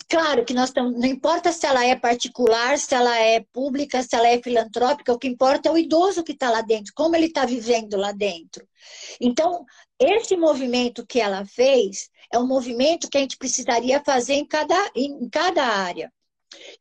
[0.07, 4.15] Claro que nós estamos, não importa se ela é particular, se ela é pública, se
[4.15, 7.25] ela é filantrópica, o que importa é o idoso que está lá dentro, como ele
[7.25, 8.65] está vivendo lá dentro.
[9.19, 9.65] Então,
[9.99, 14.91] esse movimento que ela fez é um movimento que a gente precisaria fazer em cada,
[14.95, 16.09] em cada área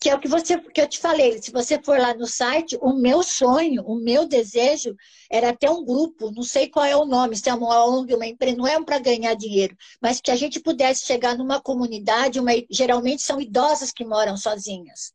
[0.00, 1.40] que é o que você que eu te falei.
[1.42, 4.94] Se você for lá no site, o meu sonho, o meu desejo
[5.30, 8.26] era ter um grupo, não sei qual é o nome, se é uma ONG, uma
[8.26, 12.52] empresa, não é para ganhar dinheiro, mas que a gente pudesse chegar numa comunidade, uma,
[12.70, 15.12] geralmente são idosas que moram sozinhas.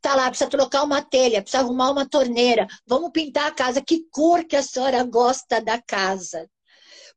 [0.00, 3.80] Tá lá, precisa trocar uma telha, precisa arrumar uma torneira, vamos pintar a casa.
[3.80, 6.48] Que cor que a senhora gosta da casa?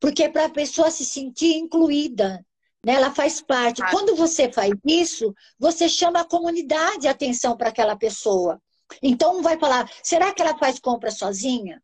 [0.00, 2.44] Porque é para a pessoa se sentir incluída,
[2.84, 2.94] né?
[2.94, 3.82] Ela faz parte.
[3.90, 8.60] Quando você faz isso, você chama a comunidade a atenção para aquela pessoa.
[9.02, 11.82] Então, vai falar: será que ela faz compra sozinha?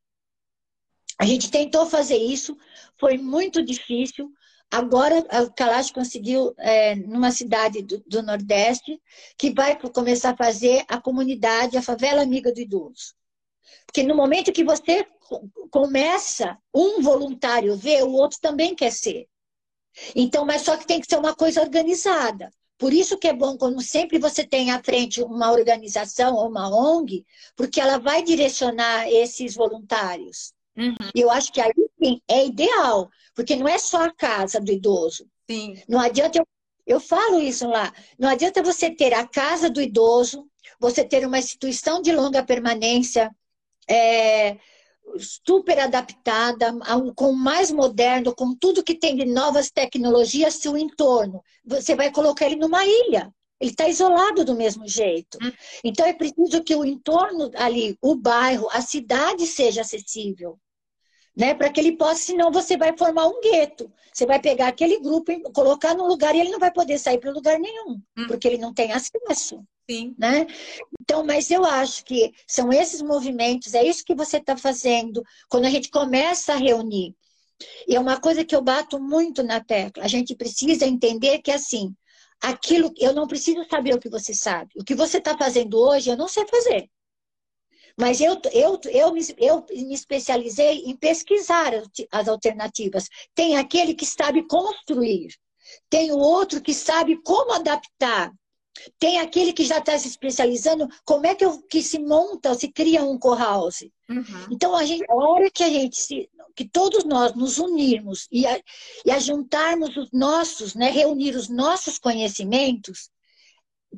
[1.19, 2.57] A gente tentou fazer isso,
[2.99, 4.31] foi muito difícil.
[4.71, 9.01] Agora, a Kalash conseguiu, é, numa cidade do, do, Nordeste,
[9.37, 13.15] que vai começar a fazer a comunidade, a favela amiga do idoso.
[13.87, 15.07] Porque no momento que você
[15.71, 19.27] começa, um voluntário vê, o outro também quer ser.
[20.15, 22.51] Então, mas só que tem que ser uma coisa organizada.
[22.79, 26.69] Por isso que é bom quando sempre você tem à frente uma organização ou uma
[26.69, 27.27] ONG,
[27.57, 30.53] porque ela vai direcionar esses voluntários.
[30.77, 30.95] Uhum.
[31.13, 34.71] E eu acho que aí sim é ideal, porque não é só a casa do
[34.71, 35.27] idoso.
[35.51, 35.83] Sim.
[35.89, 36.47] Não adianta eu,
[36.87, 37.93] eu falo isso lá.
[38.17, 43.35] Não adianta você ter a casa do idoso, você ter uma instituição de longa permanência,
[43.89, 44.57] é,
[45.19, 46.75] super adaptada,
[47.15, 51.43] com mais moderno, com tudo que tem de novas tecnologias, seu entorno.
[51.65, 53.33] Você vai colocar ele numa ilha.
[53.61, 55.37] Ele está isolado do mesmo jeito.
[55.43, 55.53] Hum.
[55.83, 60.59] Então é preciso que o entorno ali, o bairro, a cidade seja acessível.
[61.37, 63.93] Né, para que ele possa, senão você vai formar um gueto.
[64.13, 67.19] Você vai pegar aquele grupo e colocar num lugar e ele não vai poder sair
[67.19, 68.27] para lugar nenhum, hum.
[68.27, 69.63] porque ele não tem acesso.
[69.91, 70.15] Sim.
[70.19, 70.47] Né?
[71.01, 75.65] Então, mas eu acho que são esses movimentos, é isso que você está fazendo quando
[75.65, 77.15] a gente começa a reunir.
[77.87, 80.05] E é uma coisa que eu bato muito na tecla.
[80.05, 81.95] A gente precisa entender que assim,
[82.41, 84.71] aquilo eu não preciso saber o que você sabe.
[84.77, 86.89] O que você está fazendo hoje, eu não sei fazer.
[87.99, 91.73] Mas eu, eu, eu, me, eu me especializei em pesquisar
[92.13, 93.09] as alternativas.
[93.35, 95.35] Tem aquele que sabe construir,
[95.91, 98.33] tem o outro que sabe como adaptar.
[98.99, 102.69] Tem aquele que já está se especializando, como é que, eu, que se monta, se
[102.69, 103.89] cria um co-house.
[104.09, 104.47] Uhum.
[104.51, 108.47] Então, a, gente, a hora que a gente se, que todos nós nos unirmos e
[108.47, 108.61] a,
[109.05, 113.11] e a juntarmos os nossos, né, reunir os nossos conhecimentos,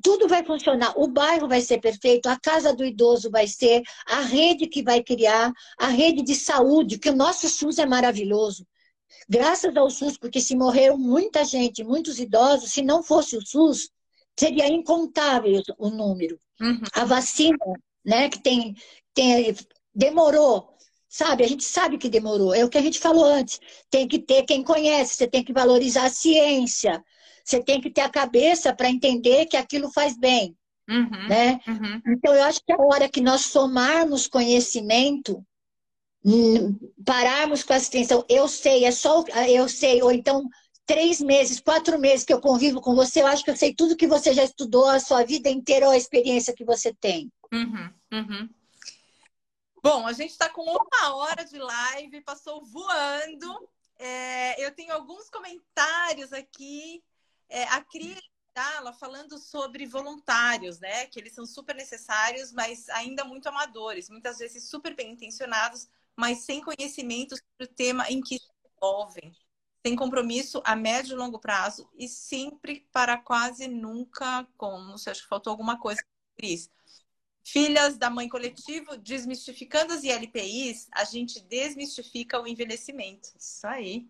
[0.03, 0.93] tudo vai funcionar.
[0.97, 5.03] O bairro vai ser perfeito, a casa do idoso vai ser, a rede que vai
[5.03, 8.67] criar, a rede de saúde, que o nosso SUS é maravilhoso.
[9.29, 13.91] Graças ao SUS, porque se morreram muita gente, muitos idosos, se não fosse o SUS,
[14.41, 16.41] seria incontável o número.
[16.59, 16.81] Uhum.
[16.95, 17.59] A vacina,
[18.03, 18.75] né, que tem,
[19.13, 19.55] tem,
[19.95, 20.75] demorou,
[21.07, 21.45] sabe?
[21.45, 22.55] A gente sabe que demorou.
[22.55, 23.61] É o que a gente falou antes.
[23.91, 27.05] Tem que ter quem conhece, você tem que valorizar a ciência,
[27.45, 30.57] você tem que ter a cabeça para entender que aquilo faz bem.
[30.89, 31.61] Uhum, né?
[31.69, 32.01] Uhum.
[32.07, 35.45] Então, eu acho que a hora que nós somarmos conhecimento,
[37.05, 40.49] pararmos com essa extensão, eu sei, é só eu sei, ou então
[40.91, 43.97] três meses, quatro meses que eu convivo com você, eu acho que eu sei tudo
[43.97, 47.33] que você já estudou a sua vida inteira ou a experiência que você tem.
[47.53, 48.49] Uhum, uhum.
[49.81, 53.71] Bom, a gente está com uma hora de live, passou voando.
[54.01, 57.01] É, eu tenho alguns comentários aqui.
[57.49, 58.21] É, a Cris
[58.53, 61.07] Dala falando sobre voluntários, né?
[61.07, 66.39] Que eles são super necessários, mas ainda muito amadores, muitas vezes super bem intencionados, mas
[66.39, 69.33] sem conhecimento sobre o tema em que se envolvem
[69.85, 74.79] sem compromisso a médio e longo prazo e sempre para quase nunca com.
[74.79, 76.03] Não sei, acho que faltou alguma coisa,
[76.37, 76.71] Cris.
[77.43, 83.31] Filhas da Mãe Coletivo, desmistificando as ILPIs, a gente desmistifica o envelhecimento.
[83.39, 84.07] Isso aí.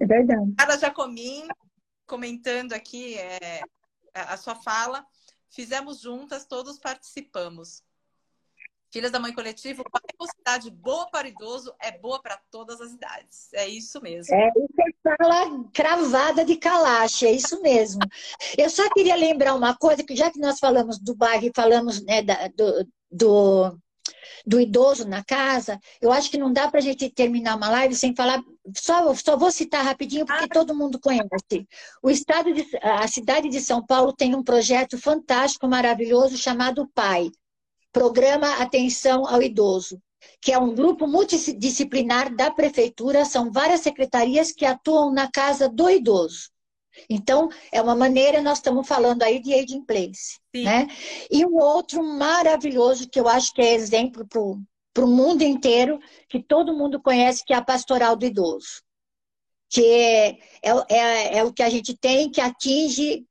[0.00, 0.54] É verdade.
[0.56, 1.46] Cara Jacomim,
[2.06, 3.60] comentando aqui é,
[4.14, 5.06] a sua fala,
[5.50, 7.84] fizemos juntas, todos participamos.
[8.92, 9.82] Filhas da Mãe Coletivo,
[10.20, 13.48] uma cidade boa para o idoso é boa para todas as idades.
[13.54, 14.34] É isso mesmo.
[14.34, 18.02] É, isso é fala cravada de calache, é isso mesmo.
[18.56, 22.04] Eu só queria lembrar uma coisa, que já que nós falamos do bairro e falamos
[22.04, 23.78] né, da, do, do,
[24.46, 27.94] do, idoso na casa, eu acho que não dá para a gente terminar uma live
[27.94, 28.42] sem falar.
[28.76, 30.52] Só, só vou citar rapidinho, porque ah.
[30.52, 31.66] todo mundo conhece.
[32.02, 37.32] O estado de, a cidade de São Paulo tem um projeto fantástico, maravilhoso, chamado PAI
[37.92, 40.00] Programa Atenção ao Idoso.
[40.40, 45.90] que é um grupo multidisciplinar da prefeitura, são várias secretarias que atuam na casa do
[45.90, 46.50] idoso.
[47.08, 50.38] Então, é uma maneira, nós estamos falando aí de aging place.
[50.54, 50.86] Né?
[51.30, 56.42] E um outro maravilhoso, que eu acho que é exemplo para o mundo inteiro, que
[56.42, 58.82] todo mundo conhece, que é a pastoral do idoso.
[59.68, 60.28] Que é,
[60.62, 63.26] é, é, é o que a gente tem, que atinge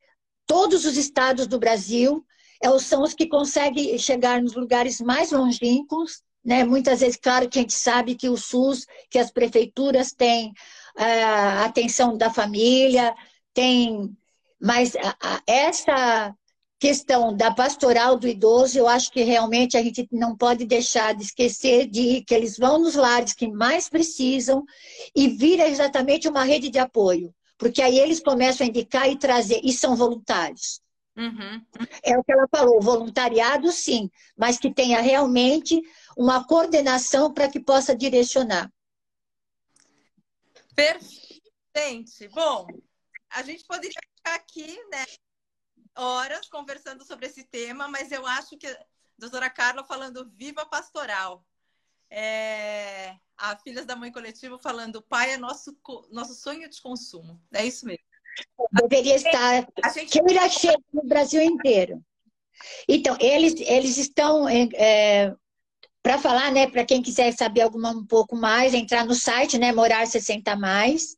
[0.45, 2.25] todos os estados do Brasil,
[2.79, 6.63] são os que conseguem chegar nos lugares mais longínquos, né?
[6.63, 10.53] Muitas vezes, claro que a gente sabe que o SUS, que as prefeituras têm
[10.97, 11.23] a é,
[11.65, 13.15] atenção da família,
[13.53, 14.15] tem,
[14.59, 16.35] mas a, a, essa
[16.79, 21.23] questão da pastoral do idoso, eu acho que realmente a gente não pode deixar de
[21.23, 24.63] esquecer de que eles vão nos lares que mais precisam
[25.15, 29.61] e vira exatamente uma rede de apoio, porque aí eles começam a indicar e trazer,
[29.63, 30.81] e são voluntários.
[31.21, 31.63] Uhum.
[32.03, 35.79] É o que ela falou, voluntariado sim, mas que tenha realmente
[36.17, 38.73] uma coordenação para que possa direcionar.
[40.75, 42.27] Perfeito.
[42.33, 42.65] Bom,
[43.29, 45.05] a gente poderia ficar aqui, né,
[45.95, 51.45] horas conversando sobre esse tema, mas eu acho que a doutora Carla falando viva pastoral.
[52.09, 53.15] É...
[53.37, 55.77] A Filhas da Mãe Coletivo falando pai é nosso,
[56.11, 57.39] nosso sonho de consumo.
[57.53, 58.10] É isso mesmo.
[58.73, 60.19] Deveria estar a gente...
[60.19, 62.01] queira cheio no Brasil inteiro.
[62.87, 65.33] Então, eles, eles estão é,
[66.03, 69.71] para falar, né, para quem quiser saber alguma, um pouco mais, entrar no site, né,
[69.71, 71.15] Morar 60 Mais.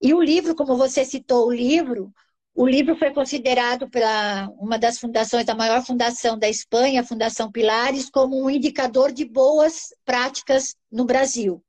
[0.00, 2.12] E o livro, como você citou o livro,
[2.54, 7.50] o livro foi considerado pela uma das fundações, da maior fundação da Espanha, a Fundação
[7.52, 11.62] Pilares, como um indicador de boas práticas no Brasil.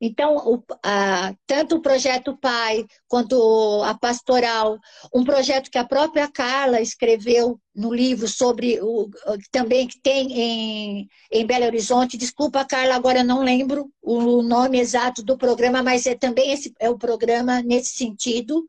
[0.00, 4.78] Então, o, a, tanto o projeto Pai quanto a Pastoral,
[5.12, 9.10] um projeto que a própria Carla escreveu no livro sobre o
[9.50, 12.16] também que tem em, em Belo Horizonte.
[12.16, 16.88] Desculpa, Carla, agora não lembro o nome exato do programa, mas é também esse é
[16.88, 18.64] o programa nesse sentido.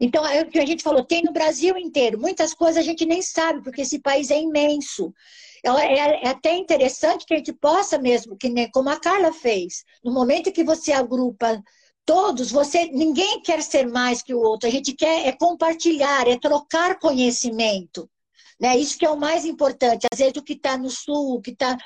[0.00, 2.18] Então, é o que a gente falou, tem no Brasil inteiro.
[2.18, 5.12] Muitas coisas a gente nem sabe, porque esse país é imenso.
[5.64, 9.84] É, é até interessante que a gente possa mesmo, que nem como a Carla fez,
[10.02, 11.62] no momento que você agrupa
[12.04, 16.38] todos, você ninguém quer ser mais que o outro, a gente quer é compartilhar, é
[16.38, 18.10] trocar conhecimento.
[18.58, 18.76] Né?
[18.76, 20.06] Isso que é o mais importante.
[20.12, 21.78] Às vezes o que está no sul, que está.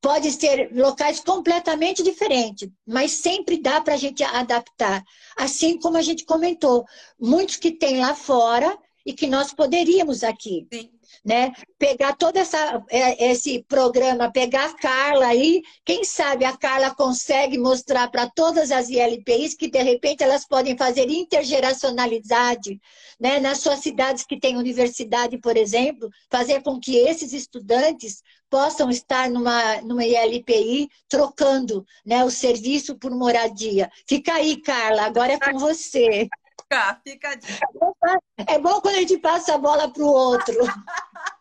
[0.00, 5.04] Pode ser locais completamente diferentes, mas sempre dá para a gente adaptar.
[5.36, 6.86] Assim como a gente comentou,
[7.20, 10.66] muitos que tem lá fora e que nós poderíamos aqui.
[10.72, 10.90] Sim
[11.24, 11.52] né?
[11.78, 17.58] Pegar todo essa, é, esse programa, pegar a Carla aí, quem sabe a Carla consegue
[17.58, 22.80] mostrar para todas as ILPIs que de repente elas podem fazer intergeracionalidade,
[23.18, 23.38] né?
[23.38, 29.30] Nas suas cidades que têm universidade, por exemplo, fazer com que esses estudantes possam estar
[29.30, 33.90] numa, numa ILPI trocando né, o serviço por moradia.
[34.06, 36.28] Fica aí, Carla, agora é com você.
[36.70, 37.48] Fica, fica de...
[38.46, 40.54] É bom quando a gente passa a bola para o outro.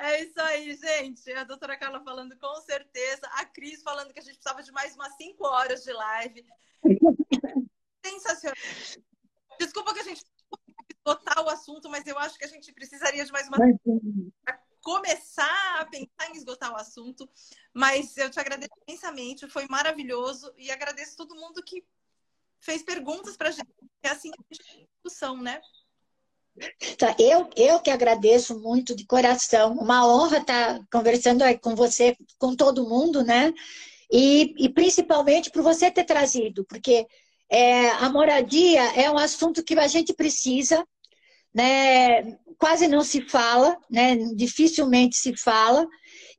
[0.00, 1.28] É isso aí, gente.
[1.32, 3.26] A doutora Carla falando com certeza.
[3.32, 6.46] A Cris falando que a gente precisava de mais umas 5 horas de live.
[8.06, 8.54] Sensacional.
[9.58, 10.24] Desculpa que a gente
[11.04, 13.58] botar o assunto, mas eu acho que a gente precisaria de mais uma
[14.44, 17.28] para começar a pensar em esgotar o assunto.
[17.74, 21.84] Mas eu te agradeço imensamente, foi maravilhoso e agradeço todo mundo que
[22.60, 23.68] fez perguntas para a gente.
[24.02, 25.60] É assim que a gente tem discussão, né?
[26.96, 29.74] Tá, eu, eu que agradeço muito de coração.
[29.74, 33.52] Uma honra estar conversando aí com você, com todo mundo, né?
[34.10, 37.06] E, e principalmente por você ter trazido, porque
[37.50, 40.84] é, a moradia é um assunto que a gente precisa,
[41.54, 42.36] né?
[42.58, 44.16] Quase não se fala, né?
[44.34, 45.86] Dificilmente se fala.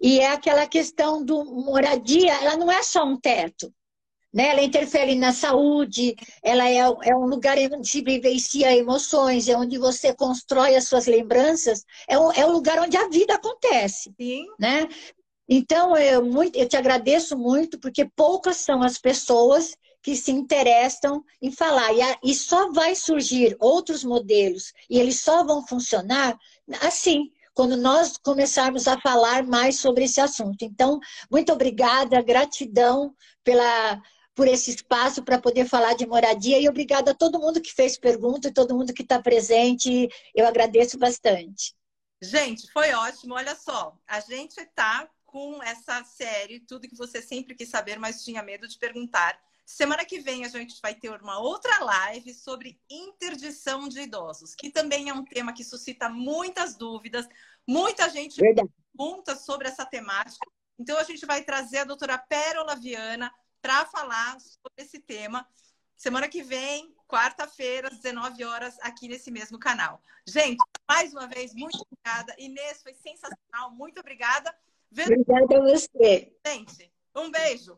[0.01, 3.73] E é aquela questão do moradia, ela não é só um teto
[4.33, 4.49] né?
[4.49, 9.77] Ela interfere na saúde, ela é, é um lugar onde se vivencia emoções, é onde
[9.77, 14.45] você constrói as suas lembranças, é um, é um lugar onde a vida acontece, Sim.
[14.59, 14.87] né?
[15.47, 21.23] Então, eu, muito, eu te agradeço muito, porque poucas são as pessoas que se interessam
[21.41, 21.91] em falar.
[21.93, 26.37] E, a, e só vai surgir outros modelos, e eles só vão funcionar
[26.81, 30.63] assim, quando nós começarmos a falar mais sobre esse assunto.
[30.63, 30.99] Então,
[31.29, 33.13] muito obrigada, gratidão
[33.43, 33.99] pela
[34.39, 37.97] por esse espaço para poder falar de moradia e obrigada a todo mundo que fez
[37.97, 40.07] pergunta e todo mundo que está presente.
[40.33, 41.75] Eu agradeço bastante.
[42.21, 43.33] Gente, foi ótimo.
[43.33, 48.23] Olha só, a gente está com essa série, tudo que você sempre quis saber, mas
[48.23, 49.37] tinha medo de perguntar.
[49.65, 54.69] Semana que vem a gente vai ter uma outra live sobre interdição de idosos, que
[54.69, 57.27] também é um tema que suscita muitas dúvidas.
[57.67, 58.69] Muita gente Verdade.
[58.97, 60.47] pergunta sobre essa temática.
[60.79, 63.29] Então, a gente vai trazer a doutora Pérola Viana
[63.61, 65.47] para falar sobre esse tema.
[65.95, 70.01] Semana que vem, quarta-feira, às 19 horas, aqui nesse mesmo canal.
[70.25, 72.33] Gente, mais uma vez, muito obrigada.
[72.37, 73.71] Inês, foi sensacional.
[73.71, 74.55] Muito obrigada.
[74.91, 76.33] Obrigada a você.
[76.45, 77.77] Gente, um beijo.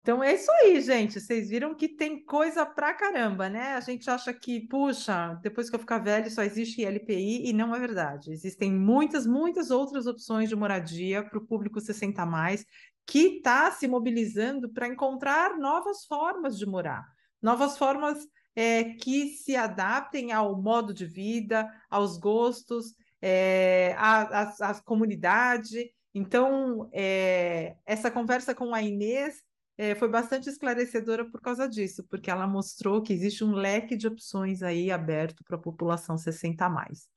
[0.00, 1.20] Então é isso aí, gente.
[1.20, 3.74] Vocês viram que tem coisa pra caramba, né?
[3.74, 7.74] A gente acha que, puxa, depois que eu ficar velho só existe LPI e não
[7.74, 8.32] é verdade.
[8.32, 12.64] Existem muitas, muitas outras opções de moradia para o público 60 mais
[13.08, 18.18] que está se mobilizando para encontrar novas formas de morar, novas formas
[18.54, 25.90] é, que se adaptem ao modo de vida, aos gostos, é, à, à, à comunidade.
[26.14, 29.42] Então, é, essa conversa com a Inês
[29.78, 34.06] é, foi bastante esclarecedora por causa disso, porque ela mostrou que existe um leque de
[34.06, 37.08] opções aí aberto para a população 60 a mais.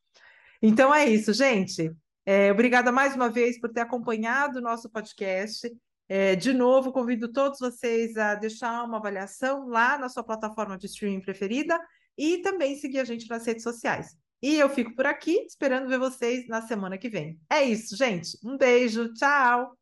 [0.61, 1.91] Então é isso, gente.
[2.25, 5.71] É, obrigada mais uma vez por ter acompanhado o nosso podcast.
[6.07, 10.87] É, de novo, convido todos vocês a deixar uma avaliação lá na sua plataforma de
[10.87, 11.79] streaming preferida
[12.17, 14.15] e também seguir a gente nas redes sociais.
[14.41, 17.39] E eu fico por aqui, esperando ver vocês na semana que vem.
[17.49, 18.37] É isso, gente.
[18.43, 19.80] Um beijo, tchau!